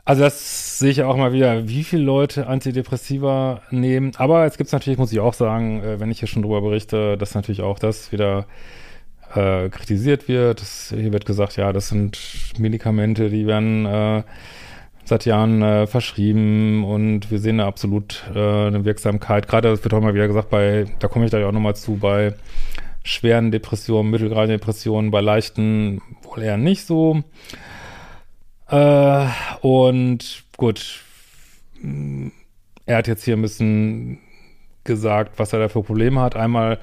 Also 0.06 0.23
das 0.23 0.78
sehe 0.78 0.90
ich 0.90 1.02
auch 1.02 1.16
mal 1.16 1.32
wieder, 1.32 1.68
wie 1.68 1.84
viele 1.84 2.02
Leute 2.02 2.46
Antidepressiva 2.46 3.62
nehmen. 3.70 4.12
Aber 4.16 4.44
jetzt 4.44 4.58
gibt 4.58 4.73
natürlich, 4.73 4.99
muss 4.99 5.12
ich 5.12 5.20
auch 5.20 5.34
sagen, 5.34 5.82
äh, 5.82 6.00
wenn 6.00 6.11
ich 6.11 6.18
hier 6.18 6.28
schon 6.28 6.42
drüber 6.42 6.62
berichte, 6.62 7.18
dass 7.18 7.34
natürlich 7.34 7.61
auch 7.61 7.78
das 7.78 8.11
wieder 8.11 8.46
äh, 9.34 9.68
kritisiert 9.68 10.28
wird. 10.28 10.60
Das, 10.60 10.92
hier 10.96 11.12
wird 11.12 11.26
gesagt, 11.26 11.56
ja, 11.56 11.72
das 11.72 11.88
sind 11.88 12.18
Medikamente, 12.58 13.30
die 13.30 13.46
werden 13.46 13.86
äh, 13.86 14.22
seit 15.04 15.24
Jahren 15.26 15.62
äh, 15.62 15.86
verschrieben 15.86 16.84
und 16.84 17.30
wir 17.30 17.38
sehen 17.38 17.58
da 17.58 17.66
absolut 17.66 18.24
äh, 18.34 18.38
eine 18.38 18.84
Wirksamkeit. 18.84 19.48
Gerade, 19.48 19.68
das 19.68 19.84
wird 19.84 19.92
auch 19.94 20.00
mal 20.00 20.14
wieder 20.14 20.28
gesagt, 20.28 20.50
bei, 20.50 20.86
da 20.98 21.08
komme 21.08 21.26
ich 21.26 21.30
da 21.30 21.38
ja 21.38 21.48
auch 21.48 21.52
nochmal 21.52 21.76
zu, 21.76 21.96
bei 21.96 22.34
schweren 23.02 23.50
Depressionen, 23.50 24.10
mittelgradigen 24.10 24.58
Depressionen, 24.58 25.10
bei 25.10 25.20
leichten 25.20 26.00
wohl 26.22 26.42
eher 26.42 26.56
nicht 26.56 26.86
so. 26.86 27.22
Äh, 28.68 29.26
und 29.60 30.44
gut, 30.56 31.00
er 32.86 32.96
hat 32.96 33.08
jetzt 33.08 33.24
hier 33.24 33.36
ein 33.36 33.42
bisschen 33.42 34.18
gesagt, 34.84 35.38
was 35.38 35.52
er 35.52 35.58
da 35.58 35.68
für 35.68 35.82
Probleme 35.82 36.20
hat. 36.20 36.36
Einmal 36.36 36.78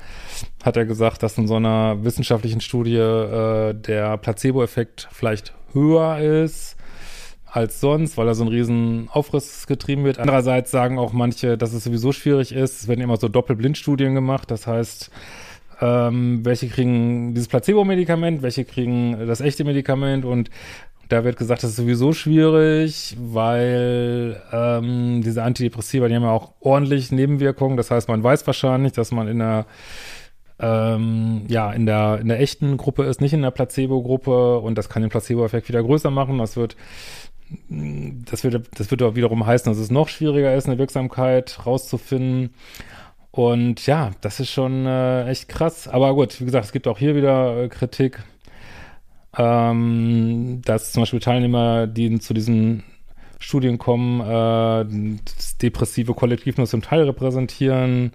hat 0.63 0.77
er 0.77 0.85
gesagt, 0.85 1.23
dass 1.23 1.37
in 1.37 1.47
so 1.47 1.55
einer 1.55 2.03
wissenschaftlichen 2.03 2.61
Studie 2.61 2.97
äh, 2.97 3.73
der 3.73 4.17
Placebo-Effekt 4.17 5.07
vielleicht 5.11 5.53
höher 5.73 6.19
ist 6.19 6.75
als 7.45 7.81
sonst, 7.81 8.17
weil 8.17 8.25
da 8.25 8.33
so 8.33 8.45
ein 8.45 8.47
riesen 8.47 9.09
Aufriss 9.11 9.67
getrieben 9.67 10.05
wird. 10.05 10.19
Andererseits 10.19 10.71
sagen 10.71 10.97
auch 10.97 11.11
manche, 11.11 11.57
dass 11.57 11.73
es 11.73 11.83
sowieso 11.83 12.13
schwierig 12.13 12.53
ist. 12.53 12.81
Es 12.81 12.87
werden 12.87 13.01
immer 13.01 13.17
so 13.17 13.27
Doppelblindstudien 13.27 14.15
gemacht. 14.15 14.49
Das 14.49 14.67
heißt, 14.67 15.11
ähm, 15.81 16.45
welche 16.45 16.69
kriegen 16.69 17.33
dieses 17.33 17.49
Placebo-Medikament, 17.49 18.41
welche 18.41 18.63
kriegen 18.63 19.27
das 19.27 19.41
echte 19.41 19.65
Medikament 19.65 20.23
und 20.23 20.49
da 21.11 21.25
wird 21.25 21.37
gesagt, 21.37 21.63
das 21.63 21.71
ist 21.71 21.75
sowieso 21.75 22.13
schwierig, 22.13 23.17
weil 23.19 24.41
ähm, 24.53 25.21
diese 25.23 25.43
Antidepressiva, 25.43 26.07
die 26.07 26.15
haben 26.15 26.23
ja 26.23 26.31
auch 26.31 26.53
ordentlich 26.61 27.11
Nebenwirkungen. 27.11 27.75
Das 27.75 27.91
heißt, 27.91 28.07
man 28.07 28.23
weiß 28.23 28.47
wahrscheinlich, 28.47 28.93
dass 28.93 29.11
man 29.11 29.27
in 29.27 29.39
der 29.39 29.65
ähm, 30.59 31.43
ja, 31.47 31.73
in 31.73 31.85
der, 31.85 32.19
in 32.21 32.27
der 32.27 32.39
echten 32.39 32.77
Gruppe 32.77 33.03
ist, 33.03 33.19
nicht 33.19 33.33
in 33.33 33.41
der 33.41 33.51
Placebo-Gruppe 33.51 34.59
und 34.59 34.77
das 34.77 34.89
kann 34.89 35.01
den 35.01 35.09
Placebo-Effekt 35.09 35.67
wieder 35.67 35.81
größer 35.83 36.11
machen. 36.11 36.37
Das 36.37 36.55
wird, 36.55 36.77
das 37.69 38.43
wird, 38.43 38.69
das 38.75 38.91
wird 38.91 39.01
auch 39.01 39.15
wiederum 39.15 39.45
heißen, 39.45 39.71
dass 39.71 39.79
es 39.79 39.91
noch 39.91 40.07
schwieriger 40.07 40.55
ist, 40.55 40.67
eine 40.67 40.77
Wirksamkeit 40.77 41.65
rauszufinden. 41.65 42.53
Und 43.31 43.85
ja, 43.87 44.11
das 44.21 44.39
ist 44.39 44.51
schon 44.51 44.85
äh, 44.85 45.27
echt 45.27 45.49
krass. 45.49 45.87
Aber 45.87 46.13
gut, 46.13 46.39
wie 46.39 46.45
gesagt, 46.45 46.65
es 46.65 46.71
gibt 46.71 46.87
auch 46.87 46.99
hier 46.99 47.15
wieder 47.15 47.63
äh, 47.63 47.67
Kritik 47.67 48.23
ähm, 49.37 50.61
dass 50.65 50.91
zum 50.91 51.03
Beispiel 51.03 51.19
Teilnehmer, 51.19 51.87
die 51.87 52.19
zu 52.19 52.33
diesen 52.33 52.83
Studien 53.39 53.77
kommen, 53.77 54.21
äh, 54.21 55.19
das 55.35 55.57
depressive 55.57 56.13
Kollektiv 56.13 56.57
nur 56.57 56.67
zum 56.67 56.81
Teil 56.81 57.03
repräsentieren. 57.03 58.11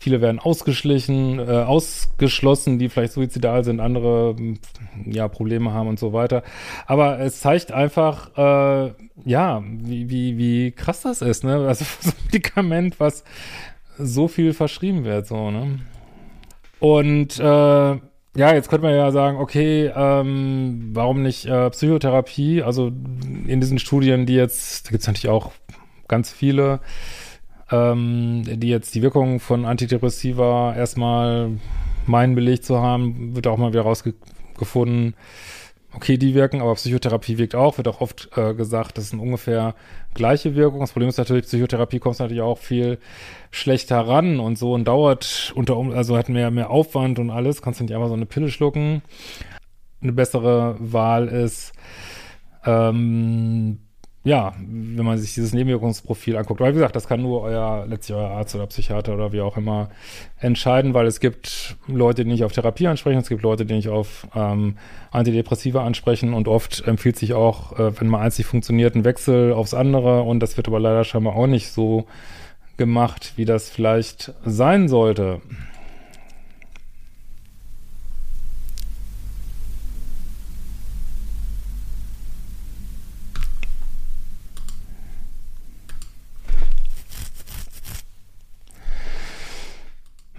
Viele 0.00 0.20
werden 0.20 0.38
ausgeschlichen, 0.38 1.40
äh, 1.40 1.42
ausgeschlossen, 1.42 2.78
die 2.78 2.88
vielleicht 2.88 3.14
suizidal 3.14 3.64
sind, 3.64 3.80
andere 3.80 4.36
ja 5.04 5.26
Probleme 5.26 5.72
haben 5.72 5.88
und 5.88 5.98
so 5.98 6.12
weiter. 6.12 6.44
Aber 6.86 7.18
es 7.18 7.40
zeigt 7.40 7.72
einfach, 7.72 8.30
äh, 8.38 8.92
ja, 9.24 9.64
wie, 9.66 10.08
wie, 10.08 10.38
wie 10.38 10.70
krass 10.70 11.02
das 11.02 11.20
ist, 11.20 11.42
ne? 11.42 11.66
Also 11.66 11.84
so 12.00 12.10
ein 12.10 12.16
Medikament, 12.26 13.00
was 13.00 13.24
so 13.98 14.28
viel 14.28 14.52
verschrieben 14.52 15.04
wird, 15.04 15.26
so, 15.26 15.50
ne? 15.50 15.80
Und 16.78 17.40
äh, 17.40 17.98
ja, 18.36 18.54
jetzt 18.54 18.68
könnte 18.68 18.86
man 18.86 18.94
ja 18.94 19.10
sagen, 19.10 19.38
okay, 19.38 19.90
ähm, 19.94 20.90
warum 20.92 21.22
nicht 21.22 21.46
äh, 21.46 21.70
Psychotherapie? 21.70 22.62
Also 22.62 22.88
in 23.46 23.60
diesen 23.60 23.78
Studien, 23.78 24.26
die 24.26 24.34
jetzt, 24.34 24.86
da 24.86 24.90
gibt 24.90 25.02
es 25.02 25.06
natürlich 25.06 25.28
auch 25.28 25.52
ganz 26.06 26.30
viele, 26.30 26.80
ähm, 27.70 28.42
die 28.46 28.68
jetzt 28.68 28.94
die 28.94 29.02
Wirkung 29.02 29.40
von 29.40 29.64
Antidepressiva 29.64 30.74
erstmal 30.74 31.50
meinen 32.06 32.34
belegt 32.34 32.64
zu 32.64 32.80
haben, 32.80 33.34
wird 33.34 33.46
auch 33.46 33.58
mal 33.58 33.72
wieder 33.72 33.82
rausgefunden, 33.82 35.14
okay, 35.94 36.18
die 36.18 36.34
wirken, 36.34 36.60
aber 36.60 36.74
Psychotherapie 36.74 37.38
wirkt 37.38 37.54
auch, 37.54 37.78
wird 37.78 37.88
auch 37.88 38.00
oft 38.00 38.30
äh, 38.36 38.54
gesagt, 38.54 38.98
das 38.98 39.10
sind 39.10 39.20
ungefähr 39.20 39.74
gleiche 40.14 40.54
Wirkung. 40.54 40.80
Das 40.80 40.92
Problem 40.92 41.08
ist 41.08 41.18
natürlich, 41.18 41.46
Psychotherapie 41.46 41.98
kommt 41.98 42.18
natürlich 42.18 42.42
auch 42.42 42.58
viel 42.58 42.98
schlechter 43.50 44.00
ran 44.00 44.40
und 44.40 44.58
so 44.58 44.74
und 44.74 44.86
dauert 44.86 45.52
unter, 45.54 45.76
also 45.94 46.16
hat 46.16 46.28
mehr, 46.28 46.50
mehr 46.50 46.70
Aufwand 46.70 47.18
und 47.18 47.30
alles, 47.30 47.62
kannst 47.62 47.80
du 47.80 47.84
nicht 47.84 47.94
einfach 47.94 48.08
so 48.08 48.14
eine 48.14 48.26
Pille 48.26 48.50
schlucken. 48.50 49.02
Eine 50.00 50.12
bessere 50.12 50.76
Wahl 50.78 51.28
ist, 51.28 51.72
ähm, 52.64 53.78
ja, 54.28 54.52
wenn 54.58 55.06
man 55.06 55.16
sich 55.16 55.32
dieses 55.32 55.54
Nebenwirkungsprofil 55.54 56.36
anguckt. 56.36 56.60
Weil 56.60 56.72
wie 56.72 56.74
gesagt, 56.74 56.94
das 56.94 57.08
kann 57.08 57.22
nur 57.22 57.40
euer, 57.40 57.86
letztlich 57.88 58.14
euer 58.14 58.28
Arzt 58.28 58.54
oder 58.54 58.66
Psychiater 58.66 59.14
oder 59.14 59.32
wie 59.32 59.40
auch 59.40 59.56
immer 59.56 59.88
entscheiden, 60.38 60.92
weil 60.92 61.06
es 61.06 61.18
gibt 61.18 61.78
Leute, 61.86 62.24
die 62.24 62.30
nicht 62.30 62.44
auf 62.44 62.52
Therapie 62.52 62.88
ansprechen, 62.88 63.20
es 63.20 63.30
gibt 63.30 63.42
Leute, 63.42 63.64
die 63.64 63.72
nicht 63.72 63.88
auf 63.88 64.26
ähm, 64.34 64.76
Antidepressiva 65.12 65.82
ansprechen 65.82 66.34
und 66.34 66.46
oft 66.46 66.86
empfiehlt 66.86 67.16
sich 67.16 67.32
auch, 67.32 67.78
äh, 67.78 67.98
wenn 67.98 68.08
mal 68.08 68.20
eins 68.20 68.36
nicht 68.36 68.46
funktioniert, 68.46 68.94
ein 68.94 69.04
Wechsel 69.04 69.54
aufs 69.54 69.72
andere 69.72 70.20
und 70.22 70.40
das 70.40 70.58
wird 70.58 70.68
aber 70.68 70.78
leider 70.78 71.04
scheinbar 71.04 71.34
auch 71.34 71.46
nicht 71.46 71.72
so 71.72 72.04
gemacht, 72.76 73.32
wie 73.36 73.46
das 73.46 73.70
vielleicht 73.70 74.34
sein 74.44 74.88
sollte. 74.88 75.40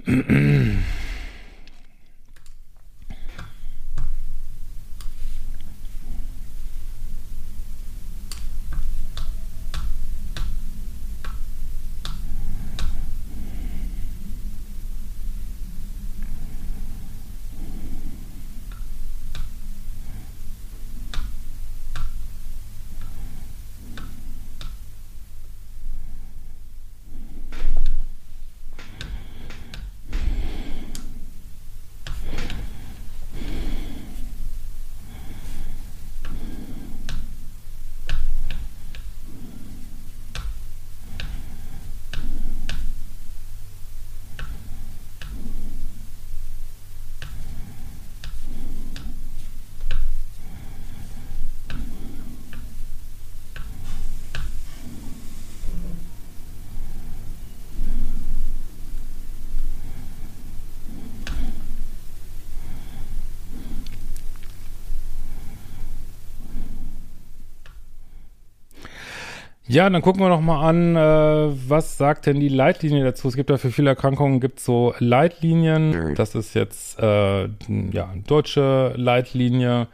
嗯 0.06 0.24
嗯 0.30 0.99
Ja, 69.72 69.88
dann 69.88 70.02
gucken 70.02 70.20
wir 70.20 70.30
noch 70.30 70.42
mal 70.42 70.68
an, 70.68 70.96
äh, 70.96 71.70
was 71.70 71.96
sagt 71.96 72.26
denn 72.26 72.40
die 72.40 72.50
Leitlinie 72.50 73.04
dazu? 73.04 73.28
Es 73.28 73.36
gibt 73.36 73.52
ja 73.52 73.60
für 73.60 73.70
viele 73.70 73.92
Erkrankungen 73.92 74.40
gibt 74.40 74.60
so 74.60 74.96
Leitlinien. 74.98 76.16
Das 76.16 76.34
ist 76.34 76.56
jetzt 76.56 76.98
äh, 76.98 77.44
ja 77.44 78.12
deutsche 78.26 78.94
Leitlinie 78.96 79.88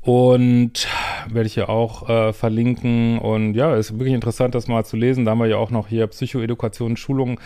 und 0.00 0.88
werde 1.28 1.46
ich 1.46 1.54
hier 1.54 1.68
auch 1.68 2.08
äh, 2.08 2.32
verlinken. 2.32 3.20
Und 3.20 3.54
ja, 3.54 3.76
ist 3.76 3.92
wirklich 3.96 4.12
interessant, 4.12 4.56
das 4.56 4.66
mal 4.66 4.84
zu 4.84 4.96
lesen. 4.96 5.24
Da 5.24 5.30
haben 5.30 5.38
wir 5.38 5.46
ja 5.46 5.58
auch 5.58 5.70
noch 5.70 5.86
hier 5.86 6.08
Psychoedukation, 6.08 6.96
Schulungen. 6.96 7.38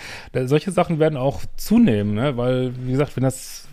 solche 0.47 0.71
Sachen 0.71 0.99
werden 0.99 1.19
auch 1.19 1.43
zunehmen, 1.59 2.15
ne? 2.15 2.39
weil, 2.39 2.73
wie 2.87 2.93
gesagt, 2.93 3.17
wenn 3.17 3.25
das 3.25 3.69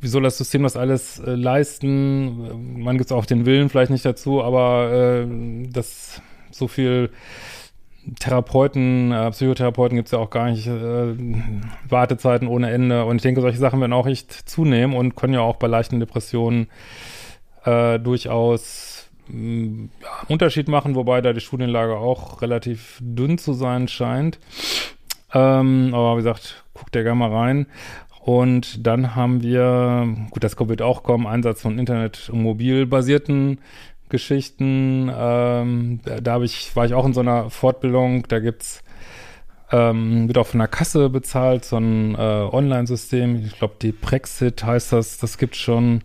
wie 0.00 0.08
soll 0.08 0.22
das 0.22 0.38
System 0.38 0.62
das 0.62 0.76
alles 0.76 1.18
äh, 1.18 1.34
leisten? 1.34 2.80
Man 2.80 2.98
gibt 2.98 3.10
auch 3.10 3.26
den 3.26 3.46
Willen 3.46 3.68
vielleicht 3.68 3.90
nicht 3.90 4.04
dazu, 4.04 4.44
aber 4.44 4.92
äh, 4.92 5.26
das 5.72 6.22
so 6.56 6.68
viel 6.68 7.10
Therapeuten, 8.20 9.10
äh, 9.10 9.30
Psychotherapeuten 9.30 9.96
gibt 9.96 10.06
es 10.06 10.12
ja 10.12 10.18
auch 10.18 10.30
gar 10.30 10.50
nicht, 10.50 10.66
äh, 10.66 11.14
Wartezeiten 11.88 12.46
ohne 12.46 12.70
Ende. 12.70 13.04
Und 13.04 13.16
ich 13.16 13.22
denke, 13.22 13.40
solche 13.40 13.58
Sachen 13.58 13.80
werden 13.80 13.92
auch 13.92 14.06
echt 14.06 14.32
zunehmen 14.32 14.96
und 14.96 15.16
können 15.16 15.34
ja 15.34 15.40
auch 15.40 15.56
bei 15.56 15.66
leichten 15.66 15.98
Depressionen 15.98 16.68
äh, 17.64 17.98
durchaus 17.98 19.08
mm, 19.28 19.86
ja, 20.00 20.08
Unterschied 20.28 20.68
machen, 20.68 20.94
wobei 20.94 21.20
da 21.20 21.32
die 21.32 21.40
Studienlage 21.40 21.96
auch 21.96 22.42
relativ 22.42 22.98
dünn 23.00 23.38
zu 23.38 23.52
sein 23.54 23.88
scheint. 23.88 24.38
Ähm, 25.34 25.90
aber 25.92 26.14
wie 26.14 26.18
gesagt, 26.18 26.64
guckt 26.74 26.94
der 26.94 27.02
gerne 27.02 27.18
mal 27.18 27.32
rein. 27.32 27.66
Und 28.20 28.86
dann 28.86 29.14
haben 29.14 29.42
wir, 29.42 30.08
gut, 30.30 30.42
das 30.42 30.58
wird 30.58 30.82
auch 30.82 31.02
kommen, 31.02 31.26
Einsatz 31.26 31.62
von 31.62 31.78
Internet- 31.78 32.28
und 32.28 32.42
mobilbasierten 32.42 33.58
Geschichten. 34.08 35.10
Ähm, 35.14 36.00
da 36.04 36.20
da 36.20 36.42
ich, 36.42 36.74
war 36.76 36.86
ich 36.86 36.94
auch 36.94 37.06
in 37.06 37.14
so 37.14 37.20
einer 37.20 37.50
Fortbildung, 37.50 38.26
da 38.28 38.38
gibt's 38.38 38.82
ähm, 39.72 40.28
wird 40.28 40.38
auch 40.38 40.46
von 40.46 40.58
der 40.58 40.68
Kasse 40.68 41.10
bezahlt, 41.10 41.64
so 41.64 41.76
ein 41.76 42.14
äh, 42.14 42.18
Online-System. 42.18 43.44
Ich 43.46 43.58
glaube, 43.58 43.74
die 43.82 43.92
Brexit 43.92 44.62
heißt 44.64 44.92
das, 44.92 45.18
das 45.18 45.38
gibt 45.38 45.56
schon. 45.56 46.02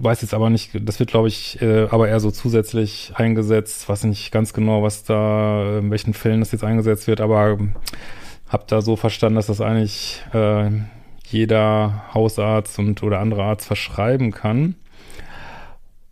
Weiß 0.00 0.22
jetzt 0.22 0.32
aber 0.32 0.48
nicht, 0.48 0.70
das 0.88 1.00
wird, 1.00 1.10
glaube 1.10 1.26
ich, 1.26 1.60
äh, 1.60 1.88
aber 1.90 2.08
eher 2.08 2.20
so 2.20 2.30
zusätzlich 2.30 3.12
eingesetzt. 3.16 3.88
Weiß 3.88 4.04
nicht 4.04 4.30
ganz 4.30 4.52
genau, 4.52 4.82
was 4.82 5.02
da, 5.02 5.78
in 5.80 5.90
welchen 5.90 6.14
Fällen 6.14 6.38
das 6.38 6.52
jetzt 6.52 6.62
eingesetzt 6.62 7.08
wird, 7.08 7.20
aber 7.20 7.58
hab 8.48 8.68
da 8.68 8.80
so 8.80 8.94
verstanden, 8.94 9.34
dass 9.36 9.48
das 9.48 9.60
eigentlich 9.60 10.22
äh, 10.32 10.70
jeder 11.26 12.04
Hausarzt 12.14 12.78
und 12.78 13.02
oder 13.02 13.18
andere 13.18 13.42
Arzt 13.42 13.66
verschreiben 13.66 14.30
kann. 14.30 14.76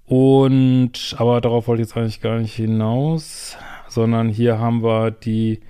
Und, 0.06 1.16
aber 1.18 1.40
darauf 1.40 1.66
wollte 1.66 1.82
ich 1.82 1.88
jetzt 1.88 1.96
eigentlich 1.96 2.20
gar 2.20 2.38
nicht 2.38 2.54
hinaus, 2.54 3.56
sondern 3.88 4.28
hier 4.28 4.58
haben 4.58 4.82
wir 4.82 5.10
die 5.10 5.60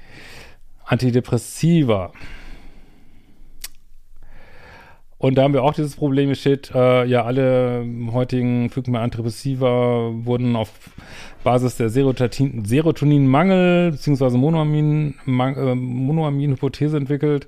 Antidepressiva. 0.84 2.12
Und 5.18 5.36
da 5.36 5.44
haben 5.44 5.54
wir 5.54 5.62
auch 5.62 5.72
dieses 5.72 5.96
Problem, 5.96 6.34
steht, 6.34 6.70
äh, 6.74 7.06
ja, 7.06 7.24
alle 7.24 7.86
heutigen 8.12 8.70
Antidepressiva 8.94 10.10
wurden 10.12 10.54
auf 10.54 10.70
Basis 11.42 11.76
der 11.76 11.88
Serotonin, 11.88 12.66
Serotoninmangel 12.66 13.92
bzw. 13.92 14.36
Monoamin-Hypothese 14.36 16.98
entwickelt 16.98 17.46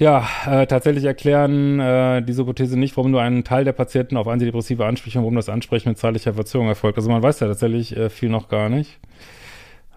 ja, 0.00 0.26
äh, 0.46 0.66
tatsächlich 0.66 1.04
erklären 1.04 1.78
äh, 1.78 2.22
diese 2.22 2.42
Hypothese 2.42 2.78
nicht, 2.78 2.96
warum 2.96 3.10
nur 3.10 3.20
ein 3.20 3.44
Teil 3.44 3.64
der 3.64 3.74
Patienten 3.74 4.16
auf 4.16 4.28
Antidepressive 4.28 4.86
anspricht 4.86 5.16
und 5.16 5.22
warum 5.22 5.36
das 5.36 5.50
Ansprechen 5.50 5.90
mit 5.90 5.98
zeitlicher 5.98 6.32
Verzögerung 6.32 6.68
erfolgt. 6.68 6.96
Also 6.96 7.10
man 7.10 7.22
weiß 7.22 7.40
ja 7.40 7.48
tatsächlich 7.48 7.94
äh, 7.94 8.08
viel 8.08 8.30
noch 8.30 8.48
gar 8.48 8.70
nicht. 8.70 8.98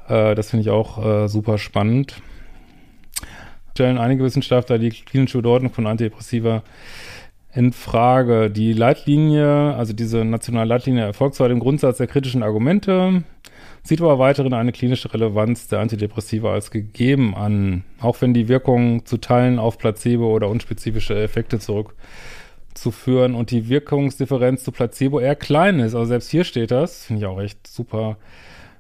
Äh, 0.09 0.35
das 0.35 0.49
finde 0.49 0.63
ich 0.63 0.69
auch 0.69 1.03
äh, 1.03 1.29
super 1.29 1.57
spannend. 1.57 2.21
Stellen 3.71 3.97
einige 3.97 4.25
Wissenschaftler 4.25 4.77
die 4.77 4.89
klinische 4.89 5.37
Bedeutung 5.37 5.71
von 5.71 5.87
Antidepressiva 5.87 6.63
in 7.53 7.71
Frage. 7.71 8.51
Die 8.51 8.73
Leitlinie, 8.73 9.73
also 9.73 9.93
diese 9.93 10.25
nationale 10.25 10.67
Leitlinie, 10.67 11.05
erfolgt 11.05 11.35
zwar 11.35 11.47
dem 11.47 11.61
Grundsatz 11.61 11.95
der 11.95 12.07
kritischen 12.07 12.43
Argumente, 12.43 13.23
sieht 13.83 14.01
aber 14.01 14.17
weiterhin 14.17 14.53
eine 14.53 14.71
klinische 14.71 15.13
Relevanz 15.13 15.67
der 15.67 15.79
Antidepressiva 15.79 16.53
als 16.53 16.71
gegeben 16.71 17.35
an, 17.35 17.83
auch 17.99 18.21
wenn 18.21 18.33
die 18.33 18.47
Wirkung 18.47 19.05
zu 19.05 19.17
Teilen 19.17 19.59
auf 19.59 19.77
Placebo 19.77 20.33
oder 20.33 20.47
unspezifische 20.47 21.21
Effekte 21.21 21.59
zurückzuführen 21.59 23.35
und 23.35 23.51
die 23.51 23.67
Wirkungsdifferenz 23.67 24.63
zu 24.63 24.71
Placebo 24.71 25.19
eher 25.19 25.35
klein 25.35 25.79
ist. 25.79 25.95
Also 25.95 26.05
selbst 26.05 26.29
hier 26.29 26.45
steht 26.45 26.71
das, 26.71 27.05
finde 27.05 27.21
ich 27.21 27.25
auch 27.27 27.41
echt 27.41 27.67
super 27.67 28.17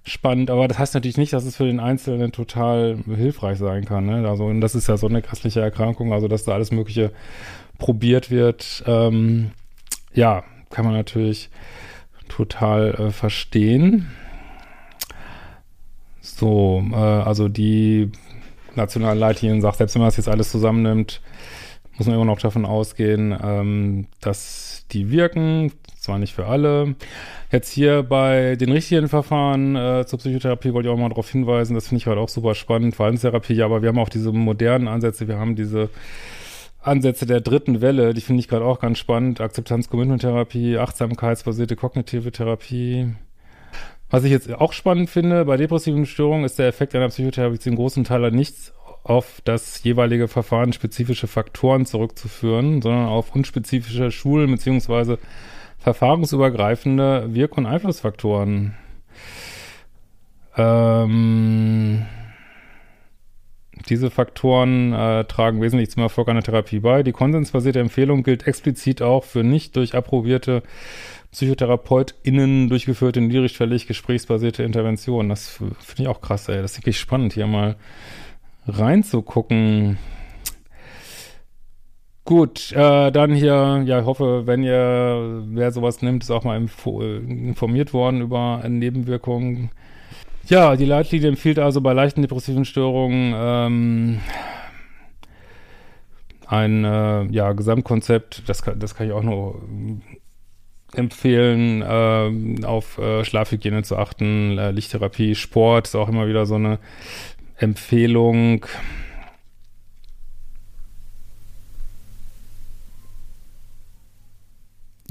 spannend, 0.05 0.49
aber 0.49 0.67
das 0.67 0.79
heißt 0.79 0.93
natürlich 0.95 1.17
nicht, 1.17 1.33
dass 1.33 1.45
es 1.45 1.55
für 1.55 1.65
den 1.65 1.79
Einzelnen 1.79 2.31
total 2.31 2.97
hilfreich 3.05 3.57
sein 3.57 3.85
kann. 3.85 4.05
Ne? 4.05 4.27
Also, 4.27 4.45
und 4.45 4.61
das 4.61 4.75
ist 4.75 4.87
ja 4.87 4.97
so 4.97 5.07
eine 5.07 5.21
grässliche 5.21 5.61
Erkrankung, 5.61 6.13
also 6.13 6.27
dass 6.27 6.43
da 6.43 6.53
alles 6.53 6.71
Mögliche 6.71 7.11
probiert 7.77 8.29
wird. 8.29 8.83
Ähm, 8.85 9.51
ja, 10.13 10.43
kann 10.69 10.85
man 10.85 10.93
natürlich 10.93 11.49
total 12.27 12.95
äh, 12.95 13.11
verstehen. 13.11 14.11
So, 16.43 16.83
äh, 16.91 16.95
also 16.95 17.47
die 17.47 18.11
nationalen 18.75 19.17
Leitlinien 19.17 19.61
sagt, 19.61 19.77
selbst 19.77 19.95
wenn 19.95 20.01
man 20.01 20.09
das 20.09 20.17
jetzt 20.17 20.27
alles 20.27 20.51
zusammennimmt, 20.51 21.21
muss 21.97 22.05
man 22.05 22.17
immer 22.17 22.25
noch 22.25 22.39
davon 22.39 22.65
ausgehen, 22.65 23.33
ähm, 23.41 24.07
dass 24.19 24.85
die 24.91 25.09
wirken, 25.09 25.71
zwar 25.97 26.19
nicht 26.19 26.33
für 26.33 26.47
alle. 26.47 26.95
Jetzt 27.49 27.71
hier 27.71 28.03
bei 28.03 28.57
den 28.57 28.73
richtigen 28.73 29.07
Verfahren 29.07 29.77
äh, 29.77 30.05
zur 30.05 30.19
Psychotherapie 30.19 30.73
wollte 30.73 30.89
ich 30.89 30.93
auch 30.93 30.99
mal 30.99 31.07
darauf 31.07 31.29
hinweisen, 31.29 31.75
das 31.75 31.87
finde 31.87 32.01
ich 32.01 32.07
halt 32.07 32.17
auch 32.17 32.27
super 32.27 32.55
spannend, 32.55 32.93
Verhaltenstherapie, 32.93 33.61
aber 33.61 33.81
wir 33.81 33.87
haben 33.87 33.99
auch 33.99 34.09
diese 34.09 34.33
modernen 34.33 34.89
Ansätze, 34.89 35.29
wir 35.29 35.37
haben 35.37 35.55
diese 35.55 35.89
Ansätze 36.81 37.25
der 37.25 37.39
dritten 37.39 37.79
Welle, 37.79 38.13
die 38.13 38.19
finde 38.19 38.41
ich 38.41 38.49
gerade 38.49 38.65
auch 38.65 38.81
ganz 38.81 38.97
spannend, 38.97 39.39
Akzeptanz-Commitment-Therapie, 39.39 40.77
achtsamkeitsbasierte 40.77 41.77
kognitive 41.77 42.33
Therapie, 42.33 43.13
was 44.13 44.25
ich 44.25 44.29
jetzt 44.29 44.53
auch 44.53 44.73
spannend 44.73 45.09
finde, 45.09 45.43
bei 45.43 45.57
depressiven 45.57 46.05
Störungen 46.05 46.45
ist 46.45 46.59
der 46.59 46.67
Effekt 46.67 46.93
einer 46.93 47.07
Psychotherapie 47.07 47.57
zum 47.57 47.75
großen 47.75 48.03
Teil 48.03 48.29
nichts 48.29 48.71
auf 49.01 49.41
das 49.43 49.83
jeweilige 49.83 50.27
Verfahren 50.27 50.71
spezifische 50.71 51.25
Faktoren 51.25 51.87
zurückzuführen, 51.87 52.83
sondern 52.83 53.07
auf 53.07 53.35
unspezifische 53.35 54.11
Schulen- 54.11 54.51
bzw. 54.51 55.17
verfahrensübergreifende 55.79 57.33
Wirk- 57.33 57.57
und 57.57 57.65
Einflussfaktoren. 57.65 58.75
Ähm, 60.57 62.05
diese 63.89 64.11
Faktoren 64.11 64.93
äh, 64.93 65.25
tragen 65.25 65.59
wesentlich 65.59 65.89
zum 65.89 66.03
Erfolg 66.03 66.29
einer 66.29 66.43
Therapie 66.43 66.81
bei. 66.81 67.01
Die 67.01 67.13
konsensbasierte 67.13 67.79
Empfehlung 67.79 68.21
gilt 68.21 68.45
explizit 68.45 69.01
auch 69.01 69.23
für 69.23 69.43
nicht 69.43 69.75
durch 69.75 69.95
approbierte 69.95 70.61
PsychotherapeutInnen 71.33 72.69
durchgeführte 72.69 73.19
niedrigschwellig 73.19 73.87
gesprächsbasierte 73.87 74.63
Interventionen. 74.63 75.29
Das 75.29 75.49
finde 75.49 76.03
ich 76.03 76.07
auch 76.07 76.21
krass, 76.21 76.47
ey. 76.47 76.61
Das 76.61 76.73
ist 76.73 76.77
wirklich 76.77 76.99
spannend, 76.99 77.33
hier 77.33 77.47
mal 77.47 77.75
reinzugucken. 78.67 79.97
Gut, 82.23 82.71
äh, 82.71 83.11
dann 83.11 83.33
hier, 83.33 83.83
ja, 83.85 83.99
ich 83.99 84.05
hoffe, 84.05 84.47
wenn 84.47 84.63
ihr, 84.63 85.43
wer 85.47 85.71
sowas 85.73 86.01
nimmt, 86.01 86.23
ist 86.23 86.31
auch 86.31 86.45
mal 86.45 86.55
info, 86.55 87.01
informiert 87.01 87.93
worden 87.93 88.21
über 88.21 88.63
Nebenwirkungen. 88.65 89.71
Ja, 90.45 90.75
die 90.77 90.85
Leitlinie 90.85 91.29
empfiehlt 91.29 91.59
also 91.59 91.81
bei 91.81 91.93
leichten 91.93 92.21
depressiven 92.21 92.63
Störungen 92.63 93.33
ähm, 93.35 94.19
ein 96.47 96.85
äh, 96.85 97.23
ja, 97.25 97.51
Gesamtkonzept, 97.53 98.43
das 98.47 98.61
kann, 98.61 98.79
das 98.79 98.95
kann 98.95 99.07
ich 99.07 99.13
auch 99.13 99.23
nur 99.23 99.61
empfehlen, 100.95 101.81
äh, 101.81 102.65
auf 102.65 102.97
äh, 102.97 103.23
Schlafhygiene 103.25 103.83
zu 103.83 103.97
achten, 103.97 104.57
äh, 104.57 104.71
Lichttherapie, 104.71 105.35
Sport 105.35 105.87
ist 105.87 105.95
auch 105.95 106.09
immer 106.09 106.27
wieder 106.27 106.45
so 106.45 106.55
eine 106.55 106.79
Empfehlung. 107.57 108.65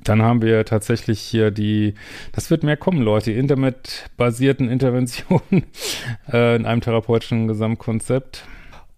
Dann 0.05 0.23
haben 0.23 0.43
wir 0.43 0.65
tatsächlich 0.65 1.21
hier 1.21 1.51
die, 1.51 1.95
das 2.33 2.51
wird 2.51 2.65
mehr 2.65 2.77
kommen, 2.77 3.03
Leute, 3.03 3.33
die 3.33 3.39
Internet-basierten 3.39 4.69
Interventionen 4.69 5.65
äh, 6.33 6.57
in 6.57 6.67
einem 6.67 6.81
therapeutischen 6.81 7.47
Gesamtkonzept. 7.47 8.45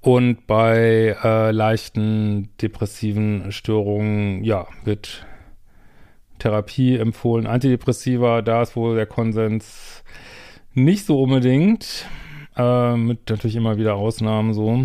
Und 0.01 0.47
bei 0.47 1.17
äh, 1.23 1.51
leichten 1.51 2.51
depressiven 2.61 3.53
Störungen, 3.53 4.45
ja, 4.45 4.67
wird 4.85 5.27
Therapie 6.39 6.97
empfohlen. 6.97 7.47
Antidepressiva, 7.47 8.43
da 8.43 8.63
ist 8.63 8.77
wohl 8.77 8.97
der 8.97 9.07
Konsens 9.07 10.05
nicht 10.75 11.07
so 11.07 11.23
unbedingt. 11.23 12.07
Äh, 12.57 12.97
mit 12.97 13.31
natürlich 13.31 13.57
immer 13.57 13.79
wieder 13.79 13.95
Ausnahmen 13.95 14.55
so. 14.55 14.85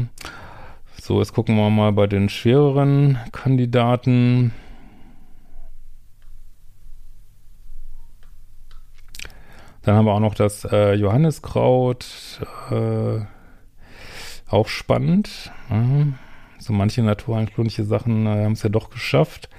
So, 1.02 1.20
jetzt 1.20 1.34
gucken 1.34 1.56
wir 1.56 1.70
mal 1.70 1.92
bei 1.92 2.08
den 2.08 2.30
schwereren 2.30 3.18
Kandidaten. 3.32 4.52
Dann 9.82 9.96
haben 9.96 10.06
wir 10.06 10.14
auch 10.14 10.20
noch 10.20 10.36
das 10.36 10.66
äh, 10.66 10.94
Johanniskraut, 10.94 12.06
äh, 12.70 13.22
auch 14.48 14.68
spannend. 14.68 15.52
Mhm. 15.70 16.16
So 16.60 16.74
manche 16.74 17.02
naturheilkundliche 17.02 17.86
Sachen 17.86 18.26
äh, 18.26 18.44
haben 18.44 18.52
es 18.52 18.64
ja 18.64 18.70
doch 18.70 18.90
geschafft. 18.90 19.50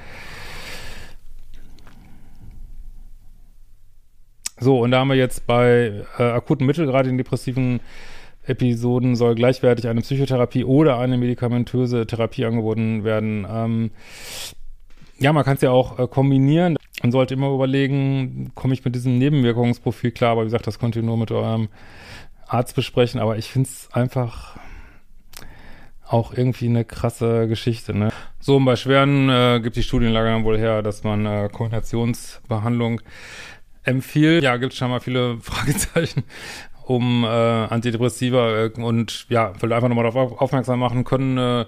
So, 4.61 4.79
und 4.81 4.91
da 4.91 5.01
haben 5.01 5.09
wir 5.09 5.17
jetzt 5.17 5.47
bei 5.47 6.05
äh, 6.19 6.23
akuten 6.23 6.69
in 6.69 7.17
depressiven 7.17 7.81
Episoden, 8.45 9.17
soll 9.17 9.35
gleichwertig 9.35 9.89
eine 9.89 10.03
Psychotherapie 10.03 10.65
oder 10.65 10.99
eine 10.99 11.17
medikamentöse 11.17 12.07
Therapie 12.07 12.45
angeboten 12.45 13.05
werden. 13.05 13.47
Ähm, 13.51 13.91
ja, 15.19 15.33
man 15.33 15.45
kann 15.45 15.57
es 15.57 15.63
ja 15.63 15.71
auch 15.71 15.99
äh, 15.99 16.07
kombinieren. 16.07 16.77
Man 17.03 17.13
sollte 17.13 17.35
immer 17.35 17.53
überlegen, 17.53 18.53
komme 18.55 18.75
ich 18.75 18.85
mit 18.85 18.95
diesem 18.95 19.19
Nebenwirkungsprofil 19.19 20.11
klar, 20.11 20.33
aber 20.33 20.43
wie 20.43 20.47
gesagt, 20.47 20.67
das 20.67 20.79
könnt 20.79 20.97
ihr 20.97 21.03
nur 21.03 21.17
mit 21.17 21.31
eurem 21.31 21.69
Arzt 22.47 22.75
besprechen, 22.75 23.21
aber 23.21 23.39
ich 23.39 23.51
finde 23.51 23.69
es 23.69 23.89
einfach 23.93 24.59
auch 26.07 26.35
irgendwie 26.35 26.67
eine 26.67 26.85
krasse 26.85 27.47
Geschichte. 27.47 27.97
Ne? 27.97 28.11
So, 28.41 28.57
und 28.57 28.65
bei 28.65 28.77
Schweren 28.77 29.29
äh, 29.29 29.61
gibt 29.63 29.77
die 29.77 29.83
Studienlage 29.83 30.29
dann 30.29 30.45
wohl 30.45 30.59
her, 30.59 30.83
dass 30.83 31.05
man 31.05 31.25
äh, 31.25 31.49
Kombinationsbehandlung 31.53 33.01
empfiehlt. 33.91 34.43
Ja, 34.43 34.57
gibt 34.57 34.75
schon 34.75 34.91
mal 34.91 35.01
viele 35.01 35.39
Fragezeichen 35.43 36.25
um 36.91 37.23
äh, 37.23 37.29
Antidepressiva 37.29 38.65
äh, 38.65 38.71
und 38.77 39.27
ja, 39.29 39.53
will 39.63 39.73
einfach 39.73 39.89
nochmal 39.89 40.05
darauf 40.05 40.41
aufmerksam 40.41 40.81
machen, 40.81 41.05
können 41.05 41.39
eine 41.39 41.67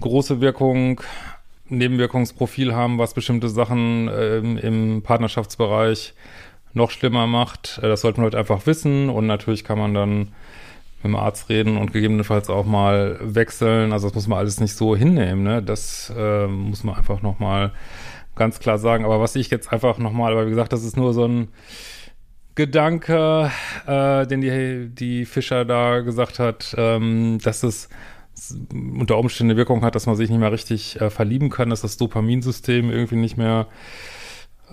große 0.00 0.42
Wirkung, 0.42 1.00
Nebenwirkungsprofil 1.70 2.74
haben, 2.74 2.98
was 2.98 3.14
bestimmte 3.14 3.48
Sachen 3.48 4.08
äh, 4.08 4.38
im, 4.38 5.00
Partnerschaftsbereich 5.02 6.12
noch 6.74 6.90
schlimmer 6.90 7.26
macht. 7.26 7.78
Äh, 7.78 7.88
das 7.88 8.02
sollte 8.02 8.20
man 8.20 8.24
halt 8.24 8.34
einfach 8.34 8.66
wissen 8.66 9.08
und 9.08 9.26
natürlich 9.26 9.64
kann 9.64 9.78
man 9.78 9.94
dann 9.94 10.18
mit 10.18 11.04
dem 11.04 11.16
Arzt 11.16 11.48
reden 11.48 11.78
und 11.78 11.94
gegebenenfalls 11.94 12.50
auch 12.50 12.66
mal 12.66 13.18
wechseln. 13.22 13.94
Also 13.94 14.08
das 14.08 14.14
muss 14.14 14.26
man 14.26 14.38
alles 14.40 14.60
nicht 14.60 14.74
so 14.74 14.94
hinnehmen, 14.94 15.42
ne? 15.42 15.62
Das 15.62 16.12
äh, 16.14 16.46
muss 16.46 16.84
man 16.84 16.96
einfach 16.96 17.22
nochmal 17.22 17.72
ganz 18.36 18.58
klar 18.58 18.78
sagen. 18.78 19.04
Aber 19.04 19.20
was 19.20 19.36
ich 19.36 19.50
jetzt 19.50 19.72
einfach 19.72 19.98
nochmal, 19.98 20.36
weil 20.36 20.46
wie 20.46 20.50
gesagt, 20.50 20.72
das 20.72 20.84
ist 20.84 20.96
nur 20.96 21.12
so 21.12 21.26
ein 21.26 21.48
Gedanke, 22.54 23.50
äh, 23.86 24.26
den 24.26 24.40
die, 24.40 24.88
die 24.94 25.24
Fischer 25.24 25.64
da 25.64 26.00
gesagt 26.00 26.38
hat, 26.38 26.74
ähm, 26.78 27.38
dass 27.42 27.62
es 27.62 27.88
unter 28.72 29.18
Umständen 29.18 29.52
eine 29.52 29.58
Wirkung 29.58 29.82
hat, 29.82 29.94
dass 29.94 30.06
man 30.06 30.16
sich 30.16 30.30
nicht 30.30 30.38
mehr 30.38 30.52
richtig 30.52 31.00
äh, 31.00 31.10
verlieben 31.10 31.50
kann, 31.50 31.70
dass 31.70 31.82
das 31.82 31.96
Dopaminsystem 31.96 32.90
irgendwie 32.90 33.16
nicht 33.16 33.36
mehr 33.36 33.66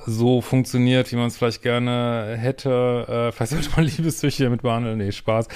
so 0.06 0.42
funktioniert, 0.42 1.12
wie 1.12 1.16
man 1.16 1.28
es 1.28 1.38
vielleicht 1.38 1.62
gerne 1.62 2.36
hätte. 2.38 3.06
Äh, 3.08 3.32
vielleicht 3.36 3.52
sollte 3.52 3.70
man 3.76 3.86
Liebessüchte 3.86 4.44
damit 4.44 4.62
behandeln. 4.62 4.98
Nee, 4.98 5.12
Spaß. 5.12 5.48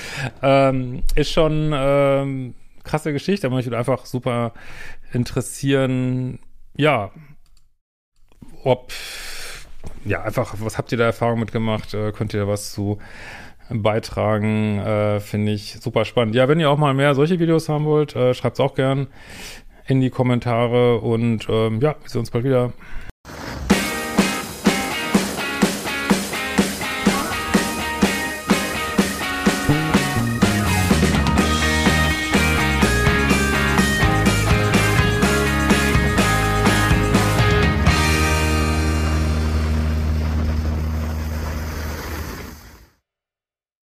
Ähm, 0.42 1.04
ist 1.16 1.32
schon 1.32 1.72
ähm, 1.74 2.56
krasse 2.84 3.14
Geschichte, 3.14 3.48
aber 3.48 3.58
mich 3.58 3.66
würde 3.66 3.78
einfach 3.78 4.06
super 4.06 4.54
interessieren, 5.12 6.40
ja, 6.76 7.12
ob, 8.66 8.92
ja, 10.04 10.24
einfach, 10.24 10.56
was 10.60 10.78
habt 10.78 10.92
ihr 10.92 10.98
da 10.98 11.06
Erfahrung 11.06 11.40
mitgemacht? 11.40 11.94
Äh, 11.94 12.12
könnt 12.12 12.34
ihr 12.34 12.42
da 12.42 12.48
was 12.48 12.72
zu 12.72 13.00
beitragen? 13.70 14.80
Äh, 14.80 15.20
Finde 15.20 15.52
ich 15.52 15.78
super 15.82 16.06
spannend. 16.06 16.36
Ja, 16.36 16.48
wenn 16.48 16.60
ihr 16.60 16.70
auch 16.70 16.78
mal 16.78 16.94
mehr 16.94 17.16
solche 17.16 17.40
Videos 17.40 17.70
haben 17.70 17.86
wollt, 17.86 18.16
äh, 18.16 18.34
schreibt 18.34 18.56
es 18.56 18.60
auch 18.60 18.76
gern 18.76 19.08
in 19.88 20.02
die 20.02 20.10
Kommentare 20.10 21.00
und 21.00 21.48
ähm, 21.50 21.80
ja, 21.80 21.96
wir 22.02 22.10
sehen 22.10 22.20
uns 22.20 22.32
bald 22.32 22.44
wieder. 22.44 22.74